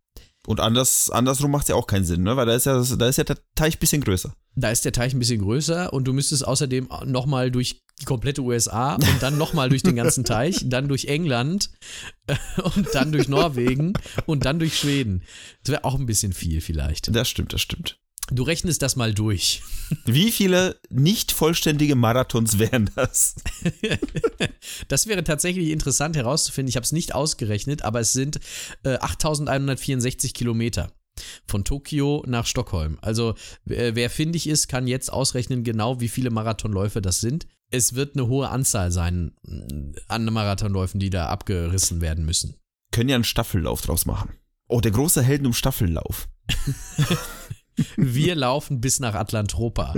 Und 0.47 0.61
anders, 0.61 1.11
andersrum 1.11 1.51
macht's 1.51 1.69
ja 1.69 1.75
auch 1.75 1.87
keinen 1.87 2.05
Sinn, 2.05 2.23
ne? 2.23 2.37
Weil 2.37 2.47
da 2.47 2.55
ist 2.55 2.67
ja, 2.67 2.83
da 2.83 3.09
ist 3.09 3.17
ja 3.19 3.25
der 3.25 3.39
Teich 3.55 3.77
ein 3.77 3.79
bisschen 3.79 4.03
größer. 4.03 4.35
Da 4.55 4.71
ist 4.71 4.85
der 4.85 4.93
Teich 4.93 5.13
ein 5.13 5.19
bisschen 5.19 5.41
größer 5.43 5.93
und 5.93 6.05
du 6.05 6.13
müsstest 6.13 6.47
außerdem 6.47 6.89
nochmal 7.07 7.51
durch 7.51 7.83
die 8.01 8.05
komplette 8.07 8.43
USA 8.43 8.95
und 8.95 9.07
dann 9.23 9.37
nochmal 9.39 9.69
durch 9.69 9.83
den 9.83 9.97
ganzen 9.97 10.25
Teich, 10.25 10.63
dann 10.65 10.89
durch 10.89 11.07
England 11.07 11.71
äh, 12.27 12.37
und 12.75 12.89
dann 12.95 13.13
durch 13.13 13.29
Norwegen 13.29 13.93
und 14.27 14.45
dann 14.47 14.59
durch 14.59 14.79
Schweden. 14.79 15.23
Das 15.63 15.73
wäre 15.73 15.85
auch 15.85 15.99
ein 15.99 16.07
bisschen 16.07 16.33
viel 16.33 16.61
vielleicht. 16.61 17.15
Das 17.15 17.29
stimmt, 17.29 17.53
das 17.53 17.61
stimmt. 17.61 17.99
Du 18.31 18.43
rechnest 18.45 18.83
das 18.83 18.97
mal 18.97 19.13
durch. 19.13 19.63
Wie 20.05 20.31
viele 20.31 20.77
nicht 20.89 21.33
vollständige 21.33 21.97
Marathons 21.97 22.59
wären 22.59 22.91
das? 22.95 23.37
Das 24.89 25.07
wäre 25.07 25.25
tatsächlich 25.25 25.71
interessant 25.71 26.17
herauszufinden. 26.17 26.69
Ich 26.69 26.77
habe 26.77 26.85
es 26.85 26.93
nicht 26.93 27.15
ausgerechnet, 27.15 27.83
aber 27.83 28.01
es 28.01 28.13
sind 28.13 28.41
äh, 28.85 28.97
8164 28.99 30.35
Kilometer 30.35 30.93
von 31.47 31.65
Tokio 31.65 32.23
nach 32.27 32.47
Stockholm. 32.47 32.99
Also 33.01 33.35
äh, 33.67 33.93
wer 33.95 34.11
findig 34.11 34.47
ist, 34.47 34.69
kann 34.69 34.87
jetzt 34.87 35.13
ausrechnen 35.13 35.65
genau, 35.65 36.01
wie 36.01 36.09
viele 36.09 36.31
Marathonläufe 36.31 37.01
das 37.01 37.21
sind. 37.21 37.47
Es 37.71 37.95
wird 37.95 38.17
eine 38.17 38.27
hohe 38.27 38.49
Anzahl 38.49 38.91
sein 38.91 39.33
mh, 39.43 40.01
an 40.09 40.25
Marathonläufen, 40.25 41.01
die 41.01 41.11
da 41.11 41.27
abgerissen 41.27 42.01
werden 42.01 42.25
müssen. 42.25 42.57
Können 42.93 43.09
ja 43.09 43.15
einen 43.15 43.25
Staffellauf 43.25 43.81
draus 43.83 44.07
machen. 44.07 44.31
Oh, 44.69 44.81
der 44.81 44.93
große 44.93 45.23
Helden 45.23 45.47
um 45.47 45.53
Staffellauf. 45.53 46.29
Wir 47.97 48.35
laufen 48.35 48.81
bis 48.81 49.01
nach 49.01 49.15
Atlantropa. 49.15 49.95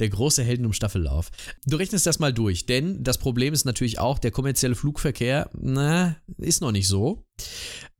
Der 0.00 0.08
große 0.08 0.42
Helden 0.42 0.66
um 0.66 0.72
Staffellauf. 0.72 1.30
Du 1.66 1.76
rechnest 1.76 2.06
das 2.06 2.18
mal 2.18 2.32
durch, 2.32 2.66
denn 2.66 3.04
das 3.04 3.18
Problem 3.18 3.54
ist 3.54 3.64
natürlich 3.64 4.00
auch, 4.00 4.18
der 4.18 4.32
kommerzielle 4.32 4.74
Flugverkehr, 4.74 5.48
na, 5.52 6.16
ist 6.36 6.60
noch 6.60 6.72
nicht 6.72 6.88
so. 6.88 7.24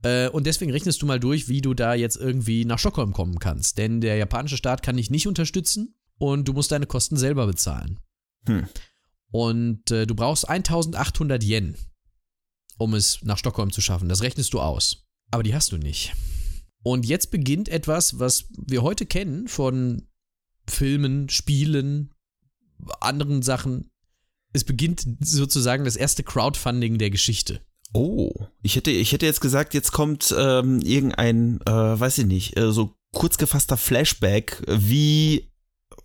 Äh, 0.02 0.28
Und 0.28 0.46
deswegen 0.46 0.72
rechnest 0.72 1.00
du 1.02 1.06
mal 1.06 1.20
durch, 1.20 1.48
wie 1.48 1.60
du 1.60 1.72
da 1.72 1.94
jetzt 1.94 2.16
irgendwie 2.16 2.64
nach 2.64 2.80
Stockholm 2.80 3.12
kommen 3.12 3.38
kannst. 3.38 3.78
Denn 3.78 4.00
der 4.00 4.16
japanische 4.16 4.56
Staat 4.56 4.82
kann 4.82 4.96
dich 4.96 5.10
nicht 5.10 5.28
unterstützen 5.28 5.94
und 6.18 6.48
du 6.48 6.52
musst 6.52 6.72
deine 6.72 6.86
Kosten 6.86 7.16
selber 7.16 7.46
bezahlen. 7.46 8.00
Hm. 8.46 8.66
Und 9.30 9.90
äh, 9.90 10.06
du 10.06 10.14
brauchst 10.14 10.48
1800 10.48 11.42
Yen, 11.42 11.76
um 12.76 12.94
es 12.94 13.20
nach 13.22 13.38
Stockholm 13.38 13.72
zu 13.72 13.80
schaffen. 13.80 14.08
Das 14.08 14.22
rechnest 14.22 14.52
du 14.52 14.60
aus. 14.60 15.06
Aber 15.30 15.42
die 15.42 15.54
hast 15.54 15.72
du 15.72 15.76
nicht. 15.76 16.12
Und 16.84 17.06
jetzt 17.06 17.30
beginnt 17.30 17.68
etwas, 17.70 18.18
was 18.18 18.44
wir 18.56 18.82
heute 18.82 19.06
kennen 19.06 19.48
von 19.48 20.06
Filmen, 20.68 21.30
Spielen, 21.30 22.10
anderen 23.00 23.42
Sachen. 23.42 23.90
Es 24.52 24.64
beginnt 24.64 25.04
sozusagen 25.20 25.84
das 25.84 25.96
erste 25.96 26.22
Crowdfunding 26.22 26.98
der 26.98 27.10
Geschichte. 27.10 27.60
Oh, 27.94 28.32
ich 28.62 28.76
hätte, 28.76 28.90
ich 28.90 29.12
hätte 29.12 29.24
jetzt 29.24 29.40
gesagt, 29.40 29.72
jetzt 29.72 29.92
kommt 29.92 30.34
ähm, 30.36 30.80
irgendein, 30.80 31.60
äh, 31.62 31.70
weiß 31.72 32.18
ich 32.18 32.26
nicht, 32.26 32.56
äh, 32.58 32.70
so 32.70 32.94
kurz 33.12 33.38
gefasster 33.38 33.78
Flashback, 33.78 34.62
wie 34.66 35.48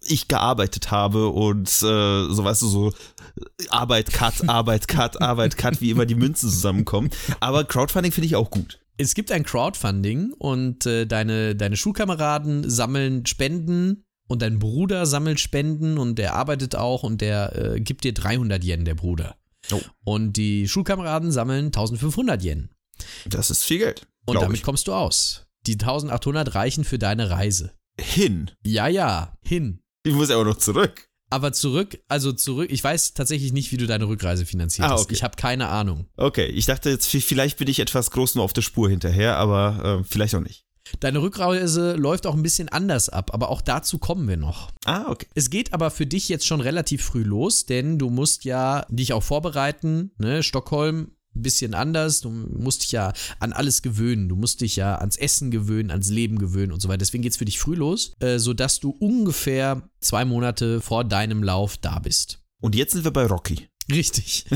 ich 0.02 0.30
gearbeitet 0.30 0.92
habe 0.92 1.28
und 1.28 1.68
äh, 1.68 1.72
so 1.72 2.44
weißt 2.44 2.62
du 2.62 2.68
so 2.68 2.94
Arbeit 3.70 4.14
Cut, 4.14 4.48
Arbeit 4.48 4.88
Cut, 4.88 5.22
Arbeit 5.22 5.58
Cut, 5.58 5.82
wie 5.82 5.90
immer 5.90 6.06
die 6.06 6.16
Münzen 6.16 6.50
zusammenkommen. 6.50 7.10
Aber 7.42 7.66
Crowdfunding 7.66 8.14
finde 8.14 8.28
ich 8.28 8.38
auch 8.38 8.50
gut. 8.50 8.80
Es 9.02 9.14
gibt 9.16 9.32
ein 9.32 9.44
Crowdfunding 9.46 10.34
und 10.34 10.86
äh, 10.86 11.06
deine, 11.06 11.56
deine 11.56 11.78
Schulkameraden 11.78 12.70
sammeln 12.70 13.26
Spenden 13.26 14.04
und 14.28 14.42
dein 14.42 14.60
Bruder 14.60 15.06
sammelt 15.06 15.40
Spenden 15.40 15.98
und 15.98 16.20
der 16.20 16.36
arbeitet 16.36 16.76
auch 16.76 17.04
und 17.04 17.22
der 17.22 17.76
äh, 17.76 17.80
gibt 17.80 18.04
dir 18.04 18.14
300 18.14 18.62
Yen, 18.62 18.84
der 18.84 18.96
Bruder. 18.96 19.38
Oh. 19.72 19.80
Und 20.04 20.34
die 20.34 20.68
Schulkameraden 20.68 21.32
sammeln 21.32 21.68
1500 21.68 22.44
Yen. 22.44 22.72
Das 23.26 23.50
ist 23.50 23.64
viel 23.64 23.78
Geld. 23.78 24.06
Und 24.26 24.36
damit 24.42 24.58
ich. 24.58 24.64
kommst 24.64 24.90
du 24.90 24.94
aus. 24.94 25.46
Die 25.66 25.76
1800 25.76 26.54
reichen 26.54 26.84
für 26.84 27.00
deine 27.00 27.30
Reise. 27.30 27.72
hin. 27.98 28.52
Ja, 28.66 28.90
ja, 28.90 29.38
hin. 29.42 29.80
Ich 30.04 30.14
muss 30.14 30.30
aber 30.30 30.44
noch 30.44 30.58
zurück. 30.58 31.09
Aber 31.30 31.54
zurück, 31.54 32.00
also 32.08 32.32
zurück, 32.34 32.70
ich 32.72 32.84
weiß 32.84 33.14
tatsächlich 33.14 33.54
nicht, 33.54 33.72
wie 33.72 33.78
du 33.78 33.86
deine 33.88 34.08
Rückreise 34.08 34.46
finanziert 34.46 34.88
Ah, 34.88 34.92
hast. 34.94 35.02
okay. 35.02 35.14
Ich 35.14 35.24
habe 35.24 35.36
keine 35.36 35.68
Ahnung. 35.68 36.06
Okay, 36.18 36.46
ich 36.48 36.66
dachte 36.66 36.90
jetzt, 36.90 37.06
vielleicht 37.08 37.58
bin 37.58 37.68
ich 37.68 37.80
etwas 37.80 38.10
groß 38.12 38.36
nur 38.36 38.44
auf 38.44 38.54
der 38.54 38.62
Spur 38.64 38.90
hinterher, 38.90 39.38
aber 39.38 40.00
äh, 40.02 40.04
vielleicht 40.04 40.34
auch 40.36 40.42
nicht. 40.42 40.66
Deine 41.02 41.22
Rückreise 41.22 41.94
läuft 41.94 42.26
auch 42.26 42.34
ein 42.34 42.42
bisschen 42.42 42.68
anders 42.70 43.10
ab, 43.10 43.32
aber 43.32 43.50
auch 43.50 43.62
dazu 43.62 44.00
kommen 44.00 44.28
wir 44.28 44.38
noch. 44.38 44.72
Ah, 44.86 45.06
okay. 45.08 45.28
Es 45.36 45.52
geht 45.52 45.72
aber 45.72 45.92
für 45.92 46.08
dich 46.08 46.30
jetzt 46.30 46.48
schon 46.48 46.62
relativ 46.62 47.04
früh 47.04 47.22
los, 47.22 47.68
denn 47.68 48.00
du 48.00 48.10
musst 48.10 48.44
ja 48.44 48.88
dich 48.90 49.14
auch 49.14 49.22
vorbereiten. 49.22 50.12
Ne? 50.18 50.42
Stockholm, 50.42 51.12
bisschen 51.34 51.74
anders. 51.74 52.22
Du 52.22 52.30
musst 52.30 52.84
dich 52.84 52.92
ja 52.92 53.14
an 53.40 53.54
alles 53.54 53.82
gewöhnen. 53.82 54.30
Du 54.30 54.36
musst 54.36 54.62
dich 54.62 54.76
ja 54.76 54.96
ans 54.96 55.18
Essen 55.18 55.52
gewöhnen, 55.52 55.92
ans 55.92 56.10
Leben 56.10 56.40
gewöhnen 56.40 56.72
und 56.72 56.82
so 56.82 56.90
weiter. 56.90 57.00
Deswegen 57.00 57.24
geht 57.24 57.34
es 57.34 57.38
für 57.38 57.46
dich 57.46 57.60
früh 57.60 57.76
los, 57.76 58.14
äh, 58.20 58.40
sodass 58.40 58.80
du 58.80 58.92
ungefähr 59.00 59.90
zwei 60.00 60.26
Monate 60.26 60.82
vor 60.82 61.04
deinem 61.04 61.44
Lauf 61.44 61.78
da 61.78 62.00
bist. 62.00 62.40
Und 62.62 62.76
jetzt 62.76 62.94
sind 62.94 63.04
wir 63.04 63.12
bei 63.12 63.26
Rocky. 63.26 63.70
Richtig. 63.92 64.46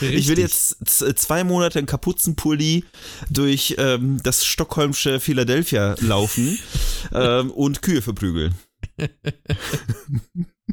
Ich 0.00 0.28
will 0.28 0.38
jetzt 0.38 0.76
zwei 0.88 1.44
Monate 1.44 1.78
in 1.78 1.86
Kapuzenpulli 1.86 2.84
durch 3.28 3.74
ähm, 3.78 4.20
das 4.22 4.44
stockholmsche 4.44 5.20
Philadelphia 5.20 5.96
laufen 6.00 6.58
ähm, 7.12 7.50
und 7.50 7.82
Kühe 7.82 8.00
verprügeln. 8.00 8.54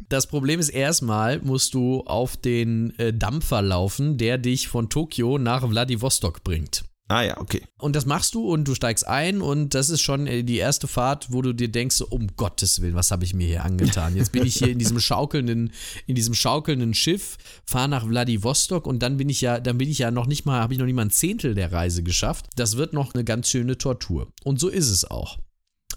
Das 0.08 0.26
Problem 0.26 0.60
ist, 0.60 0.68
erstmal 0.68 1.40
musst 1.40 1.74
du 1.74 2.02
auf 2.02 2.36
den 2.36 2.98
äh, 2.98 3.12
Dampfer 3.12 3.62
laufen, 3.62 4.18
der 4.18 4.38
dich 4.38 4.68
von 4.68 4.88
Tokio 4.88 5.38
nach 5.38 5.68
Vladivostok 5.68 6.44
bringt. 6.44 6.84
Ah 7.10 7.22
ja, 7.22 7.40
okay. 7.40 7.62
Und 7.78 7.96
das 7.96 8.04
machst 8.04 8.34
du 8.34 8.46
und 8.52 8.68
du 8.68 8.74
steigst 8.74 9.06
ein 9.06 9.40
und 9.40 9.74
das 9.74 9.88
ist 9.88 10.02
schon 10.02 10.26
äh, 10.26 10.44
die 10.44 10.58
erste 10.58 10.86
Fahrt, 10.86 11.32
wo 11.32 11.40
du 11.40 11.54
dir 11.54 11.68
denkst, 11.68 11.96
so, 11.96 12.06
um 12.06 12.26
Gottes 12.36 12.82
Willen, 12.82 12.94
was 12.94 13.10
habe 13.10 13.24
ich 13.24 13.32
mir 13.32 13.46
hier 13.46 13.64
angetan? 13.64 14.14
Jetzt 14.14 14.32
bin 14.32 14.44
ich 14.44 14.56
hier 14.56 14.68
in 14.68 14.78
diesem 14.78 15.00
schaukelnden, 15.00 15.72
in 16.06 16.14
diesem 16.14 16.34
schaukelnden 16.34 16.92
Schiff, 16.92 17.38
fahre 17.64 17.88
nach 17.88 18.06
Vladivostok 18.06 18.86
und 18.86 19.02
dann 19.02 19.16
bin 19.16 19.30
ich 19.30 19.40
ja, 19.40 19.58
dann 19.58 19.78
bin 19.78 19.88
ich 19.88 19.98
ja 19.98 20.10
noch 20.10 20.26
nicht 20.26 20.44
mal, 20.44 20.60
habe 20.60 20.74
ich 20.74 20.78
noch 20.78 20.84
nicht 20.84 20.94
mal 20.94 21.06
ein 21.06 21.10
Zehntel 21.10 21.54
der 21.54 21.72
Reise 21.72 22.02
geschafft. 22.02 22.46
Das 22.56 22.76
wird 22.76 22.92
noch 22.92 23.14
eine 23.14 23.24
ganz 23.24 23.48
schöne 23.48 23.78
Tortur. 23.78 24.28
Und 24.44 24.60
so 24.60 24.68
ist 24.68 24.90
es 24.90 25.10
auch. 25.10 25.38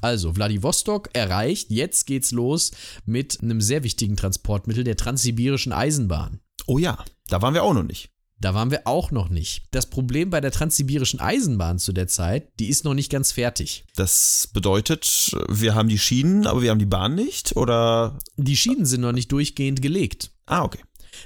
Also, 0.01 0.33
Vladivostok 0.33 1.09
erreicht, 1.13 1.69
jetzt 1.69 2.05
geht's 2.05 2.31
los 2.31 2.71
mit 3.05 3.41
einem 3.41 3.61
sehr 3.61 3.83
wichtigen 3.83 4.17
Transportmittel, 4.17 4.83
der 4.83 4.97
transsibirischen 4.97 5.71
Eisenbahn. 5.71 6.39
Oh 6.67 6.77
ja, 6.77 7.03
da 7.29 7.41
waren 7.41 7.53
wir 7.53 7.63
auch 7.63 7.73
noch 7.73 7.83
nicht. 7.83 8.09
Da 8.39 8.55
waren 8.55 8.71
wir 8.71 8.87
auch 8.87 9.11
noch 9.11 9.29
nicht. 9.29 9.65
Das 9.69 9.85
Problem 9.85 10.31
bei 10.31 10.41
der 10.41 10.51
transsibirischen 10.51 11.19
Eisenbahn 11.19 11.77
zu 11.77 11.93
der 11.93 12.07
Zeit, 12.07 12.49
die 12.59 12.69
ist 12.69 12.83
noch 12.83 12.95
nicht 12.95 13.11
ganz 13.11 13.31
fertig. 13.31 13.85
Das 13.95 14.49
bedeutet, 14.51 15.35
wir 15.47 15.75
haben 15.75 15.89
die 15.89 15.99
Schienen, 15.99 16.47
aber 16.47 16.63
wir 16.63 16.71
haben 16.71 16.79
die 16.79 16.87
Bahn 16.87 17.13
nicht? 17.13 17.55
Oder. 17.55 18.17
Die 18.37 18.57
Schienen 18.57 18.87
sind 18.87 19.01
noch 19.01 19.11
nicht 19.11 19.31
durchgehend 19.31 19.83
gelegt. 19.83 20.31
Ah, 20.47 20.63
okay. 20.63 20.79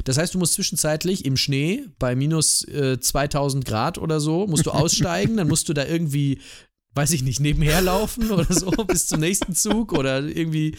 Das 0.03 0.17
heißt, 0.17 0.33
du 0.33 0.39
musst 0.39 0.55
zwischenzeitlich 0.55 1.23
im 1.23 1.37
Schnee 1.37 1.85
bei 1.99 2.15
minus 2.15 2.67
äh, 2.67 2.99
2000 2.99 3.63
Grad 3.63 3.97
oder 3.97 4.19
so, 4.19 4.45
musst 4.47 4.65
du 4.65 4.71
aussteigen, 4.71 5.37
dann 5.37 5.47
musst 5.47 5.69
du 5.69 5.73
da 5.73 5.85
irgendwie, 5.85 6.41
weiß 6.95 7.11
ich 7.11 7.23
nicht, 7.23 7.39
nebenher 7.39 7.81
laufen 7.81 8.31
oder 8.31 8.51
so 8.51 8.71
bis 8.87 9.07
zum 9.07 9.19
nächsten 9.19 9.53
Zug 9.53 9.93
oder 9.93 10.23
irgendwie 10.23 10.75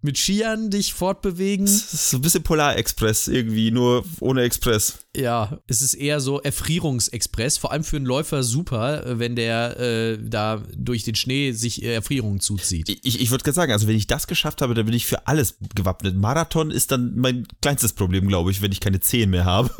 mit 0.00 0.16
Skiern 0.16 0.70
dich 0.70 0.92
fortbewegen. 0.92 1.66
Das 1.66 1.92
ist 1.92 2.10
so 2.10 2.18
ein 2.18 2.22
bisschen 2.22 2.44
Polarexpress 2.44 3.26
irgendwie, 3.26 3.70
nur 3.72 4.04
ohne 4.20 4.42
Express. 4.42 4.98
Ja, 5.16 5.58
es 5.66 5.82
ist 5.82 5.94
eher 5.94 6.20
so 6.20 6.40
Erfrierungsexpress, 6.40 7.58
vor 7.58 7.72
allem 7.72 7.82
für 7.82 7.96
einen 7.96 8.06
Läufer 8.06 8.44
super, 8.44 9.18
wenn 9.18 9.34
der 9.34 9.78
äh, 9.80 10.18
da 10.22 10.62
durch 10.76 11.02
den 11.02 11.16
Schnee 11.16 11.50
sich 11.52 11.82
äh, 11.82 11.94
Erfrierung 11.94 12.38
zuzieht. 12.40 12.88
Ich, 12.88 13.20
ich 13.20 13.30
würde 13.30 13.42
gerade 13.42 13.56
sagen, 13.56 13.72
also 13.72 13.88
wenn 13.88 13.96
ich 13.96 14.06
das 14.06 14.28
geschafft 14.28 14.62
habe, 14.62 14.74
dann 14.74 14.86
bin 14.86 14.94
ich 14.94 15.06
für 15.06 15.26
alles 15.26 15.56
gewappnet. 15.74 16.14
Marathon 16.14 16.70
ist 16.70 16.92
dann 16.92 17.16
mein 17.16 17.48
kleinstes 17.60 17.92
Problem, 17.92 18.28
glaube 18.28 18.52
ich, 18.52 18.62
wenn 18.62 18.70
ich 18.70 18.80
keine 18.80 19.00
Zehen 19.00 19.30
mehr 19.30 19.46
habe. 19.46 19.70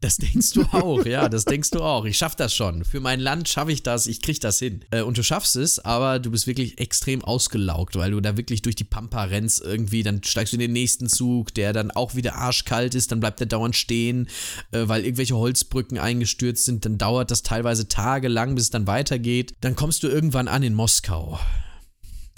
Das 0.00 0.16
denkst 0.16 0.52
du 0.52 0.62
auch, 0.72 1.04
ja, 1.04 1.28
das 1.28 1.44
denkst 1.44 1.70
du 1.70 1.80
auch. 1.80 2.04
Ich 2.04 2.18
schaff 2.18 2.34
das 2.34 2.54
schon. 2.54 2.84
Für 2.84 3.00
mein 3.00 3.20
Land 3.20 3.48
schaffe 3.48 3.72
ich 3.72 3.82
das, 3.82 4.06
ich 4.06 4.20
krieg 4.20 4.40
das 4.40 4.58
hin. 4.58 4.84
Äh, 4.90 5.02
und 5.02 5.16
du 5.16 5.22
schaffst 5.22 5.56
es, 5.56 5.78
aber 5.78 6.18
du 6.18 6.30
bist 6.30 6.46
wirklich 6.46 6.78
extrem 6.80 7.22
ausgelaugt, 7.22 7.96
weil 7.96 8.10
du 8.10 8.20
da 8.20 8.36
wirklich 8.36 8.62
durch 8.62 8.74
die 8.74 8.84
Pampa 8.84 9.24
rennst 9.24 9.60
irgendwie, 9.60 10.02
dann 10.02 10.22
steigst 10.22 10.52
du 10.52 10.56
in 10.56 10.60
den 10.60 10.72
nächsten 10.72 11.08
Zug, 11.08 11.54
der 11.54 11.72
dann 11.72 11.90
auch 11.90 12.14
wieder 12.14 12.36
arschkalt 12.36 12.94
ist, 12.94 13.12
dann 13.12 13.20
bleibt 13.20 13.40
der 13.40 13.46
dauernd 13.46 13.76
stehen, 13.76 14.28
äh, 14.72 14.88
weil 14.88 15.04
irgendwelche 15.04 15.36
Holzbrücken 15.36 15.98
eingestürzt 15.98 16.64
sind, 16.64 16.84
dann 16.84 16.98
dauert 16.98 17.30
das 17.30 17.42
teilweise 17.42 17.88
tagelang, 17.88 18.54
bis 18.54 18.64
es 18.64 18.70
dann 18.70 18.86
weitergeht. 18.86 19.54
Dann 19.60 19.76
kommst 19.76 20.02
du 20.02 20.08
irgendwann 20.08 20.48
an 20.48 20.62
in 20.62 20.74
Moskau 20.74 21.38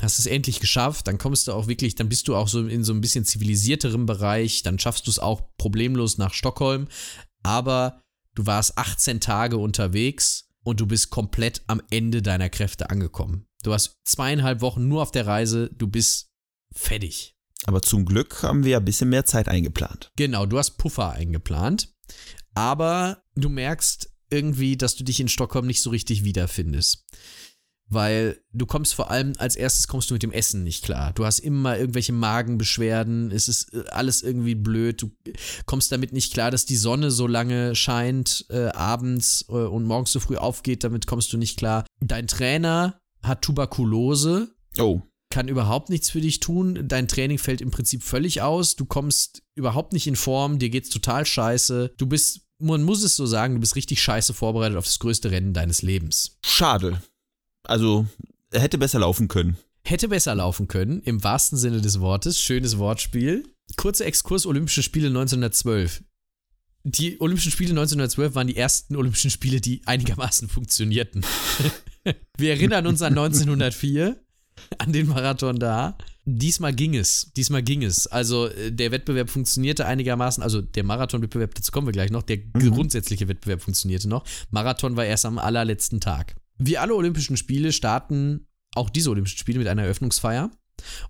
hast 0.02 0.18
es 0.18 0.26
endlich 0.26 0.60
geschafft, 0.60 1.06
dann 1.06 1.18
kommst 1.18 1.48
du 1.48 1.52
auch 1.52 1.66
wirklich, 1.66 1.94
dann 1.94 2.08
bist 2.08 2.28
du 2.28 2.34
auch 2.36 2.48
so 2.48 2.66
in 2.66 2.84
so 2.84 2.92
ein 2.92 3.00
bisschen 3.00 3.24
zivilisierterem 3.24 4.06
Bereich, 4.06 4.62
dann 4.62 4.78
schaffst 4.78 5.06
du 5.06 5.10
es 5.10 5.18
auch 5.18 5.54
problemlos 5.56 6.18
nach 6.18 6.34
Stockholm, 6.34 6.88
aber 7.42 8.02
du 8.34 8.46
warst 8.46 8.78
18 8.78 9.20
Tage 9.20 9.58
unterwegs 9.58 10.48
und 10.64 10.80
du 10.80 10.86
bist 10.86 11.10
komplett 11.10 11.62
am 11.66 11.82
Ende 11.90 12.22
deiner 12.22 12.48
Kräfte 12.48 12.90
angekommen. 12.90 13.46
Du 13.62 13.72
hast 13.72 13.98
zweieinhalb 14.04 14.60
Wochen 14.60 14.88
nur 14.88 15.02
auf 15.02 15.12
der 15.12 15.26
Reise, 15.26 15.70
du 15.76 15.86
bist 15.86 16.30
fertig. 16.74 17.36
Aber 17.64 17.80
zum 17.80 18.04
Glück 18.04 18.42
haben 18.42 18.64
wir 18.64 18.72
ja 18.72 18.78
ein 18.78 18.84
bisschen 18.84 19.08
mehr 19.08 19.24
Zeit 19.24 19.48
eingeplant. 19.48 20.10
Genau, 20.16 20.46
du 20.46 20.58
hast 20.58 20.78
Puffer 20.78 21.12
eingeplant, 21.12 21.94
aber 22.54 23.22
du 23.36 23.48
merkst 23.48 24.10
irgendwie, 24.30 24.76
dass 24.76 24.96
du 24.96 25.04
dich 25.04 25.20
in 25.20 25.28
Stockholm 25.28 25.66
nicht 25.66 25.82
so 25.82 25.90
richtig 25.90 26.24
wiederfindest. 26.24 27.04
Weil 27.92 28.38
du 28.52 28.64
kommst 28.66 28.94
vor 28.94 29.10
allem, 29.10 29.34
als 29.38 29.54
erstes 29.56 29.86
kommst 29.88 30.08
du 30.10 30.14
mit 30.14 30.22
dem 30.22 30.32
Essen 30.32 30.62
nicht 30.64 30.84
klar. 30.84 31.12
Du 31.14 31.24
hast 31.24 31.40
immer 31.40 31.78
irgendwelche 31.78 32.12
Magenbeschwerden, 32.12 33.30
es 33.30 33.48
ist 33.48 33.72
äh, 33.74 33.84
alles 33.90 34.22
irgendwie 34.22 34.54
blöd. 34.54 35.02
Du 35.02 35.10
kommst 35.66 35.92
damit 35.92 36.12
nicht 36.12 36.32
klar, 36.32 36.50
dass 36.50 36.64
die 36.66 36.76
Sonne 36.76 37.10
so 37.10 37.26
lange 37.26 37.74
scheint, 37.74 38.46
äh, 38.50 38.68
abends 38.68 39.44
äh, 39.48 39.52
und 39.52 39.84
morgens 39.84 40.12
so 40.12 40.20
früh 40.20 40.36
aufgeht, 40.36 40.84
damit 40.84 41.06
kommst 41.06 41.32
du 41.32 41.38
nicht 41.38 41.58
klar. 41.58 41.84
Dein 42.00 42.26
Trainer 42.26 42.98
hat 43.22 43.42
Tuberkulose, 43.42 44.48
Oh, 44.78 45.02
kann 45.30 45.48
überhaupt 45.48 45.88
nichts 45.90 46.10
für 46.10 46.20
dich 46.20 46.40
tun. 46.40 46.86
Dein 46.88 47.08
Training 47.08 47.38
fällt 47.38 47.60
im 47.60 47.70
Prinzip 47.70 48.02
völlig 48.02 48.42
aus. 48.42 48.76
Du 48.76 48.84
kommst 48.84 49.42
überhaupt 49.54 49.92
nicht 49.92 50.06
in 50.06 50.16
Form. 50.16 50.58
Dir 50.58 50.68
geht's 50.70 50.88
total 50.90 51.24
scheiße. 51.24 51.92
Du 51.96 52.06
bist, 52.06 52.40
man 52.58 52.82
muss 52.82 53.02
es 53.02 53.16
so 53.16 53.24
sagen, 53.26 53.54
du 53.54 53.60
bist 53.60 53.76
richtig 53.76 54.02
scheiße 54.02 54.34
vorbereitet 54.34 54.76
auf 54.76 54.84
das 54.84 54.98
größte 54.98 55.30
Rennen 55.30 55.54
deines 55.54 55.82
Lebens. 55.82 56.36
schade. 56.44 57.02
Also, 57.64 58.06
er 58.50 58.60
hätte 58.60 58.78
besser 58.78 58.98
laufen 58.98 59.28
können. 59.28 59.56
Hätte 59.84 60.08
besser 60.08 60.34
laufen 60.34 60.68
können, 60.68 61.02
im 61.02 61.24
wahrsten 61.24 61.58
Sinne 61.58 61.80
des 61.80 62.00
Wortes. 62.00 62.40
Schönes 62.40 62.78
Wortspiel. 62.78 63.44
Kurzer 63.76 64.06
Exkurs 64.06 64.46
Olympische 64.46 64.82
Spiele 64.82 65.08
1912. 65.08 66.02
Die 66.84 67.20
Olympischen 67.20 67.52
Spiele 67.52 67.70
1912 67.70 68.34
waren 68.34 68.46
die 68.48 68.56
ersten 68.56 68.96
Olympischen 68.96 69.30
Spiele, 69.30 69.60
die 69.60 69.82
einigermaßen 69.86 70.48
funktionierten. 70.48 71.24
Wir 72.36 72.50
erinnern 72.50 72.86
uns 72.86 73.02
an 73.02 73.16
1904, 73.16 74.20
an 74.78 74.92
den 74.92 75.06
Marathon 75.06 75.58
da. 75.58 75.96
Diesmal 76.24 76.72
ging 76.72 76.94
es, 76.94 77.32
diesmal 77.36 77.62
ging 77.62 77.82
es. 77.82 78.06
Also 78.06 78.46
äh, 78.46 78.70
der 78.72 78.90
Wettbewerb 78.92 79.30
funktionierte 79.30 79.86
einigermaßen, 79.86 80.42
also 80.42 80.60
der 80.60 80.84
Marathonwettbewerb, 80.84 81.54
dazu 81.54 81.72
kommen 81.72 81.86
wir 81.86 81.92
gleich 81.92 82.10
noch, 82.10 82.22
der 82.22 82.38
grundsätzliche 82.38 83.26
Wettbewerb 83.28 83.62
funktionierte 83.62 84.08
noch. 84.08 84.24
Marathon 84.50 84.96
war 84.96 85.04
erst 85.04 85.24
am 85.24 85.38
allerletzten 85.38 86.00
Tag. 86.00 86.36
Wie 86.64 86.78
alle 86.78 86.94
Olympischen 86.94 87.36
Spiele 87.36 87.72
starten 87.72 88.46
auch 88.74 88.90
diese 88.90 89.10
Olympischen 89.10 89.38
Spiele 89.38 89.58
mit 89.58 89.68
einer 89.68 89.82
Eröffnungsfeier. 89.82 90.50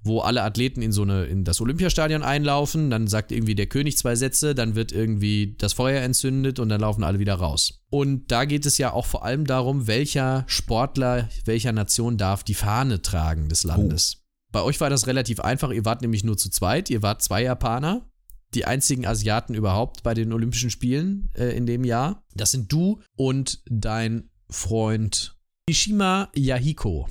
wo 0.02 0.20
alle 0.20 0.42
Athleten 0.42 0.82
in 0.82 0.92
so 0.92 1.02
eine, 1.02 1.24
in 1.24 1.44
das 1.44 1.60
Olympiastadion 1.60 2.22
einlaufen, 2.22 2.90
dann 2.90 3.06
sagt 3.06 3.32
irgendwie 3.32 3.54
der 3.54 3.66
König 3.66 3.96
zwei 3.96 4.16
Sätze, 4.16 4.54
dann 4.54 4.74
wird 4.74 4.92
irgendwie 4.92 5.54
das 5.58 5.72
Feuer 5.72 6.02
entzündet 6.02 6.58
und 6.58 6.68
dann 6.68 6.80
laufen 6.80 7.04
alle 7.04 7.18
wieder 7.18 7.34
raus. 7.34 7.82
Und 7.90 8.30
da 8.30 8.44
geht 8.44 8.66
es 8.66 8.78
ja 8.78 8.92
auch 8.92 9.06
vor 9.06 9.24
allem 9.24 9.46
darum, 9.46 9.86
welcher 9.86 10.44
Sportler, 10.46 11.28
welcher 11.44 11.72
Nation 11.72 12.16
darf 12.16 12.44
die 12.44 12.54
Fahne 12.54 13.02
tragen 13.02 13.48
des 13.48 13.64
Landes. 13.64 14.16
Oh. 14.16 14.22
Bei 14.52 14.62
euch 14.62 14.80
war 14.80 14.90
das 14.90 15.06
relativ 15.06 15.40
einfach, 15.40 15.70
ihr 15.70 15.84
wart 15.84 16.02
nämlich 16.02 16.24
nur 16.24 16.36
zu 16.36 16.50
zweit, 16.50 16.90
ihr 16.90 17.02
wart 17.02 17.22
zwei 17.22 17.42
Japaner, 17.42 18.06
die 18.54 18.66
einzigen 18.66 19.06
Asiaten 19.06 19.54
überhaupt 19.54 20.02
bei 20.02 20.12
den 20.12 20.32
Olympischen 20.32 20.68
Spielen 20.70 21.30
äh, 21.34 21.56
in 21.56 21.64
dem 21.64 21.84
Jahr. 21.84 22.22
Das 22.34 22.50
sind 22.50 22.70
du 22.70 23.00
und 23.16 23.62
dein 23.66 24.28
Freund 24.50 25.38
Mishima 25.68 26.28
Yahiko. 26.34 27.08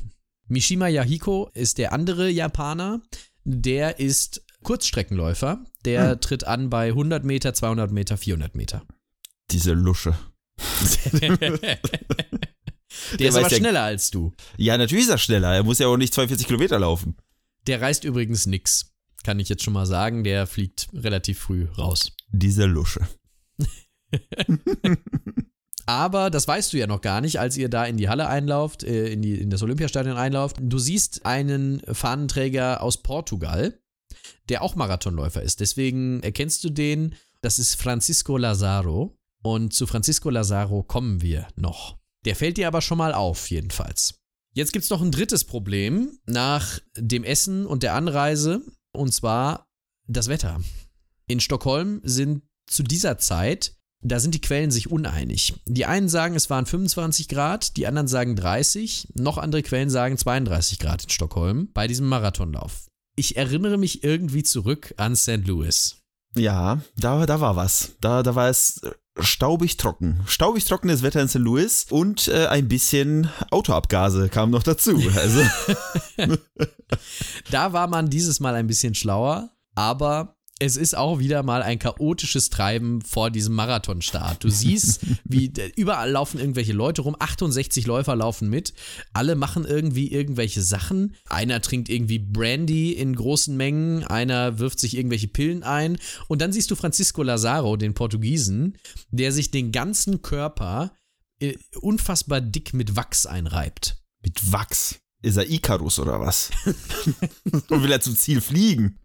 Mishima 0.48 0.88
Yahiko 0.90 1.50
ist 1.54 1.78
der 1.78 1.94
andere 1.94 2.30
Japaner. 2.30 3.02
Der 3.44 4.00
ist 4.00 4.44
Kurzstreckenläufer. 4.64 5.64
Der 5.86 6.12
hm. 6.12 6.22
tritt 6.22 6.44
an 6.44 6.70
bei 6.70 6.90
100 6.90 7.24
Meter, 7.24 7.54
200 7.54 7.92
Meter, 7.92 8.18
400 8.18 8.56
Meter. 8.56 8.84
Diese 9.52 9.74
Lusche. 9.74 10.18
der, 11.14 11.38
der 11.38 13.30
ist 13.30 13.36
aber 13.36 13.50
schneller 13.50 13.84
als 13.84 14.12
du. 14.12 14.34
Ja, 14.58 14.78
natürlich 14.78 15.06
ist 15.06 15.12
er 15.12 15.18
schneller. 15.18 15.54
Er 15.54 15.64
muss 15.64 15.80
ja 15.80 15.88
auch 15.88 15.98
nicht 15.98 16.14
42 16.14 16.46
Kilometer 16.48 16.78
laufen. 16.78 17.16
Der 17.68 17.82
reißt 17.82 18.04
übrigens 18.04 18.46
nix. 18.46 18.94
Kann 19.24 19.40
ich 19.40 19.50
jetzt 19.50 19.64
schon 19.64 19.74
mal 19.74 19.86
sagen. 19.86 20.24
Der 20.24 20.46
fliegt 20.46 20.90
relativ 20.94 21.40
früh 21.40 21.68
raus. 21.78 22.12
Diese 22.32 22.66
Lusche. 22.66 23.08
Aber 25.92 26.30
das 26.30 26.48
weißt 26.48 26.72
du 26.72 26.78
ja 26.78 26.88
noch 26.88 27.02
gar 27.02 27.20
nicht, 27.20 27.38
als 27.38 27.58
ihr 27.58 27.68
da 27.68 27.84
in 27.84 27.98
die 27.98 28.08
Halle 28.08 28.30
einlauft, 28.30 28.82
äh, 28.82 29.12
in, 29.12 29.22
die, 29.22 29.36
in 29.36 29.50
das 29.50 29.62
Olympiastadion 29.62 30.16
einlauft. 30.16 30.56
Du 30.62 30.80
siehst 30.80 31.26
einen 31.26 31.82
Fahnenträger 31.82 32.82
aus 32.82 33.04
Portugal, 33.04 33.78
der 34.48 34.62
auch 34.62 34.76
Marathonläufer 34.76 35.42
ist. 35.42 35.60
Deswegen 35.60 36.24
erkennst 36.24 36.64
du 36.64 36.70
den. 36.70 37.16
Das 37.42 37.60
ist 37.60 37.76
Francisco 37.76 38.38
Lazaro. 38.38 39.18
Und 39.44 39.74
zu 39.74 39.86
Francisco 39.86 40.30
Lazaro 40.30 40.82
kommen 40.82 41.22
wir 41.22 41.50
noch. 41.58 41.98
Der 42.24 42.38
fällt 42.38 42.56
dir 42.56 42.70
aber 42.70 42.80
schon 42.80 42.98
mal 42.98 43.14
auf, 43.14 43.52
jedenfalls. 43.52 44.14
Jetzt 44.54 44.72
gibt 44.72 44.84
es 44.84 44.92
noch 44.92 45.02
ein 45.02 45.12
drittes 45.12 45.44
Problem 45.44 46.20
nach 46.26 46.80
dem 46.96 47.26
Essen 47.26 47.66
und 47.66 47.84
der 47.84 47.96
Anreise, 47.96 48.62
und 48.94 49.14
zwar 49.14 49.68
das 50.08 50.30
Wetter. 50.30 50.62
In 51.28 51.42
Stockholm 51.42 52.00
sind 52.06 52.44
zu 52.66 52.82
dieser 52.82 53.18
Zeit 53.18 53.76
da 54.02 54.20
sind 54.20 54.34
die 54.36 54.42
Quellen 54.42 54.72
sich 54.72 54.92
uneinig. 54.92 55.54
Die 55.68 55.86
einen 55.86 56.10
sagen, 56.10 56.36
es 56.36 56.50
waren 56.50 56.66
25 56.66 57.28
Grad, 57.28 57.78
die 57.78 57.88
anderen 57.88 58.08
sagen 58.08 58.36
30, 58.36 59.10
noch 59.16 59.38
andere 59.38 59.64
Quellen 59.64 59.90
sagen 59.90 60.18
32 60.18 60.80
Grad 60.80 61.04
in 61.04 61.10
Stockholm 61.10 61.70
bei 61.74 61.88
diesem 61.88 62.08
Marathonlauf. 62.08 62.88
Ich 63.16 63.38
erinnere 63.38 63.78
mich 63.78 64.04
irgendwie 64.04 64.44
zurück 64.44 64.94
an 64.98 65.16
St. 65.16 65.46
Louis. 65.46 65.98
Ja, 66.36 66.82
da, 66.98 67.26
da 67.26 67.42
war 67.42 67.56
was. 67.56 67.94
Da, 68.00 68.24
da 68.24 68.36
war 68.36 68.50
es 68.50 68.82
staubig 69.20 69.78
trocken. 69.78 70.22
Staubig 70.26 70.66
trockenes 70.66 71.04
Wetter 71.04 71.22
in 71.22 71.28
St. 71.28 71.36
Louis 71.36 71.86
und 71.90 72.30
äh, 72.30 72.48
ein 72.48 72.68
bisschen 72.68 73.30
Autoabgase 73.52 74.30
kam 74.30 74.50
noch 74.50 74.64
dazu. 74.64 74.98
Also. 75.16 75.42
da 77.52 77.74
war 77.74 77.88
man 77.88 78.10
dieses 78.10 78.40
Mal 78.40 78.56
ein 78.56 78.68
bisschen 78.68 78.96
schlauer, 78.96 79.50
aber 79.76 80.38
es 80.62 80.78
ist 80.78 80.96
auch 80.96 81.18
wieder 81.18 81.42
mal 81.42 81.64
ein 81.64 81.80
chaotisches 81.80 82.52
Treiben 82.52 83.02
vor 83.02 83.32
diesem 83.32 83.56
Marathonstart. 83.56 84.44
Du 84.44 84.50
siehst, 84.50 85.02
wie 85.24 85.52
überall 85.76 86.12
laufen 86.12 86.40
irgendwelche 86.40 86.74
Leute 86.74 87.02
rum, 87.02 87.16
68 87.18 87.88
Läufer 87.88 88.16
laufen 88.16 88.48
mit, 88.48 88.76
alle 89.12 89.36
machen 89.36 89.66
irgendwie 89.66 90.12
irgendwelche 90.12 90.62
Sachen. 90.62 91.16
Einer 91.28 91.62
trinkt 91.62 91.90
irgendwie 91.90 92.20
Brandy 92.20 92.92
in 92.92 93.16
großen 93.16 93.58
Mengen, 93.58 94.04
einer 94.04 94.60
wirft 94.60 94.80
sich 94.80 94.96
irgendwelche 94.96 95.30
Pillen 95.30 95.64
ein 95.64 95.98
und 96.28 96.44
dann 96.44 96.54
siehst 96.54 96.70
du 96.70 96.76
Francisco 96.76 97.24
Lazaro, 97.24 97.76
den 97.76 97.96
Portugiesen, 97.96 98.78
der 99.10 99.32
sich 99.32 99.50
den 99.50 99.72
ganzen 99.72 100.22
Körper 100.22 100.94
äh, 101.40 101.56
unfassbar 101.82 102.40
dick 102.40 102.76
mit 102.76 102.96
Wachs 102.96 103.26
einreibt. 103.26 103.98
Mit 104.22 104.52
Wachs? 104.52 105.00
Ist 105.24 105.38
er 105.38 105.50
Icarus 105.50 105.98
oder 105.98 106.20
was? 106.20 106.52
und 107.70 107.82
will 107.82 107.92
er 107.92 108.02
zum 108.02 108.16
Ziel 108.16 108.42
fliegen? 108.42 109.00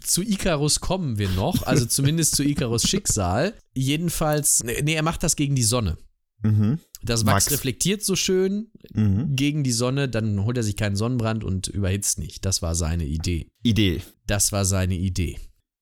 Zu 0.00 0.22
Icarus 0.22 0.80
kommen 0.80 1.18
wir 1.18 1.28
noch, 1.30 1.62
also 1.62 1.86
zumindest 1.86 2.36
zu 2.36 2.42
Icarus 2.42 2.88
Schicksal. 2.88 3.54
Jedenfalls, 3.74 4.62
nee, 4.64 4.94
er 4.94 5.02
macht 5.02 5.22
das 5.22 5.36
gegen 5.36 5.54
die 5.54 5.62
Sonne. 5.62 5.96
Mhm. 6.42 6.78
Das 7.02 7.26
Wachs 7.26 7.46
Max. 7.46 7.50
reflektiert 7.52 8.02
so 8.02 8.16
schön 8.16 8.70
mhm. 8.92 9.34
gegen 9.36 9.62
die 9.62 9.72
Sonne, 9.72 10.08
dann 10.08 10.44
holt 10.44 10.56
er 10.56 10.62
sich 10.62 10.76
keinen 10.76 10.96
Sonnenbrand 10.96 11.44
und 11.44 11.68
überhitzt 11.68 12.18
nicht. 12.18 12.44
Das 12.44 12.62
war 12.62 12.74
seine 12.74 13.04
Idee. 13.04 13.48
Idee. 13.62 14.02
Das 14.26 14.52
war 14.52 14.64
seine 14.64 14.96
Idee. 14.96 15.38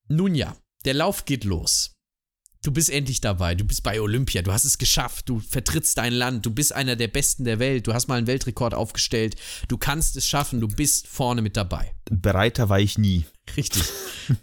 Nun 0.09 0.35
ja, 0.35 0.57
der 0.85 0.95
Lauf 0.95 1.25
geht 1.25 1.45
los. 1.45 1.93
Du 2.63 2.73
bist 2.73 2.91
endlich 2.91 3.21
dabei, 3.21 3.55
du 3.55 3.65
bist 3.65 3.85
bei 3.85 4.01
Olympia, 4.01 4.43
du 4.43 4.53
hast 4.53 4.65
es 4.65 4.77
geschafft, 4.77 5.29
du 5.29 5.39
vertrittst 5.39 5.99
dein 5.99 6.13
Land, 6.13 6.45
du 6.45 6.51
bist 6.51 6.75
einer 6.75 6.97
der 6.97 7.07
Besten 7.07 7.45
der 7.45 7.61
Welt, 7.61 7.87
du 7.87 7.95
hast 7.95 8.09
mal 8.09 8.17
einen 8.17 8.27
Weltrekord 8.27 8.75
aufgestellt, 8.75 9.37
du 9.69 9.79
kannst 9.79 10.17
es 10.17 10.27
schaffen, 10.27 10.61
du 10.61 10.67
bist 10.67 11.07
vorne 11.07 11.43
mit 11.43 11.57
dabei. 11.57 11.95
Bereiter 12.11 12.69
war 12.69 12.81
ich 12.81 12.99
nie. 12.99 13.25
Richtig. 13.57 13.85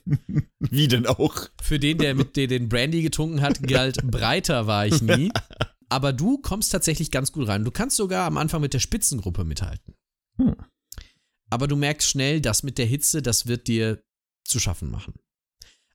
Wie 0.60 0.88
denn 0.88 1.08
auch? 1.08 1.50
Für 1.62 1.80
den, 1.80 1.98
der 1.98 2.16
mit 2.16 2.36
dir 2.36 2.48
den 2.48 2.70
Brandy 2.70 3.02
getrunken 3.02 3.42
hat, 3.42 3.62
galt 3.63 4.02
breiter 4.12 4.68
war 4.68 4.88
ich 4.88 5.02
nie. 5.02 5.32
Aber 5.89 6.13
du 6.13 6.39
kommst 6.39 6.72
tatsächlich 6.72 7.12
ganz 7.12 7.32
gut 7.32 7.48
rein. 7.48 7.63
Du 7.63 7.72
kannst 7.72 7.98
sogar 7.98 8.26
am 8.26 8.38
Anfang 8.38 8.62
mit 8.62 8.74
der 8.74 8.80
Spitzengruppe 8.80 9.44
mithalten. 9.44 9.94
Hm. 10.38 10.56
Aber 11.52 11.68
du 11.68 11.76
merkst 11.76 12.10
schnell, 12.10 12.42
dass 12.42 12.63
mit 12.63 12.80
der 12.80 12.88
Hitze, 12.88 13.22
das 13.22 13.46
wird 13.46 13.68
dir 13.68 14.04
zu 14.44 14.60
schaffen 14.60 14.89
machen. 14.89 15.13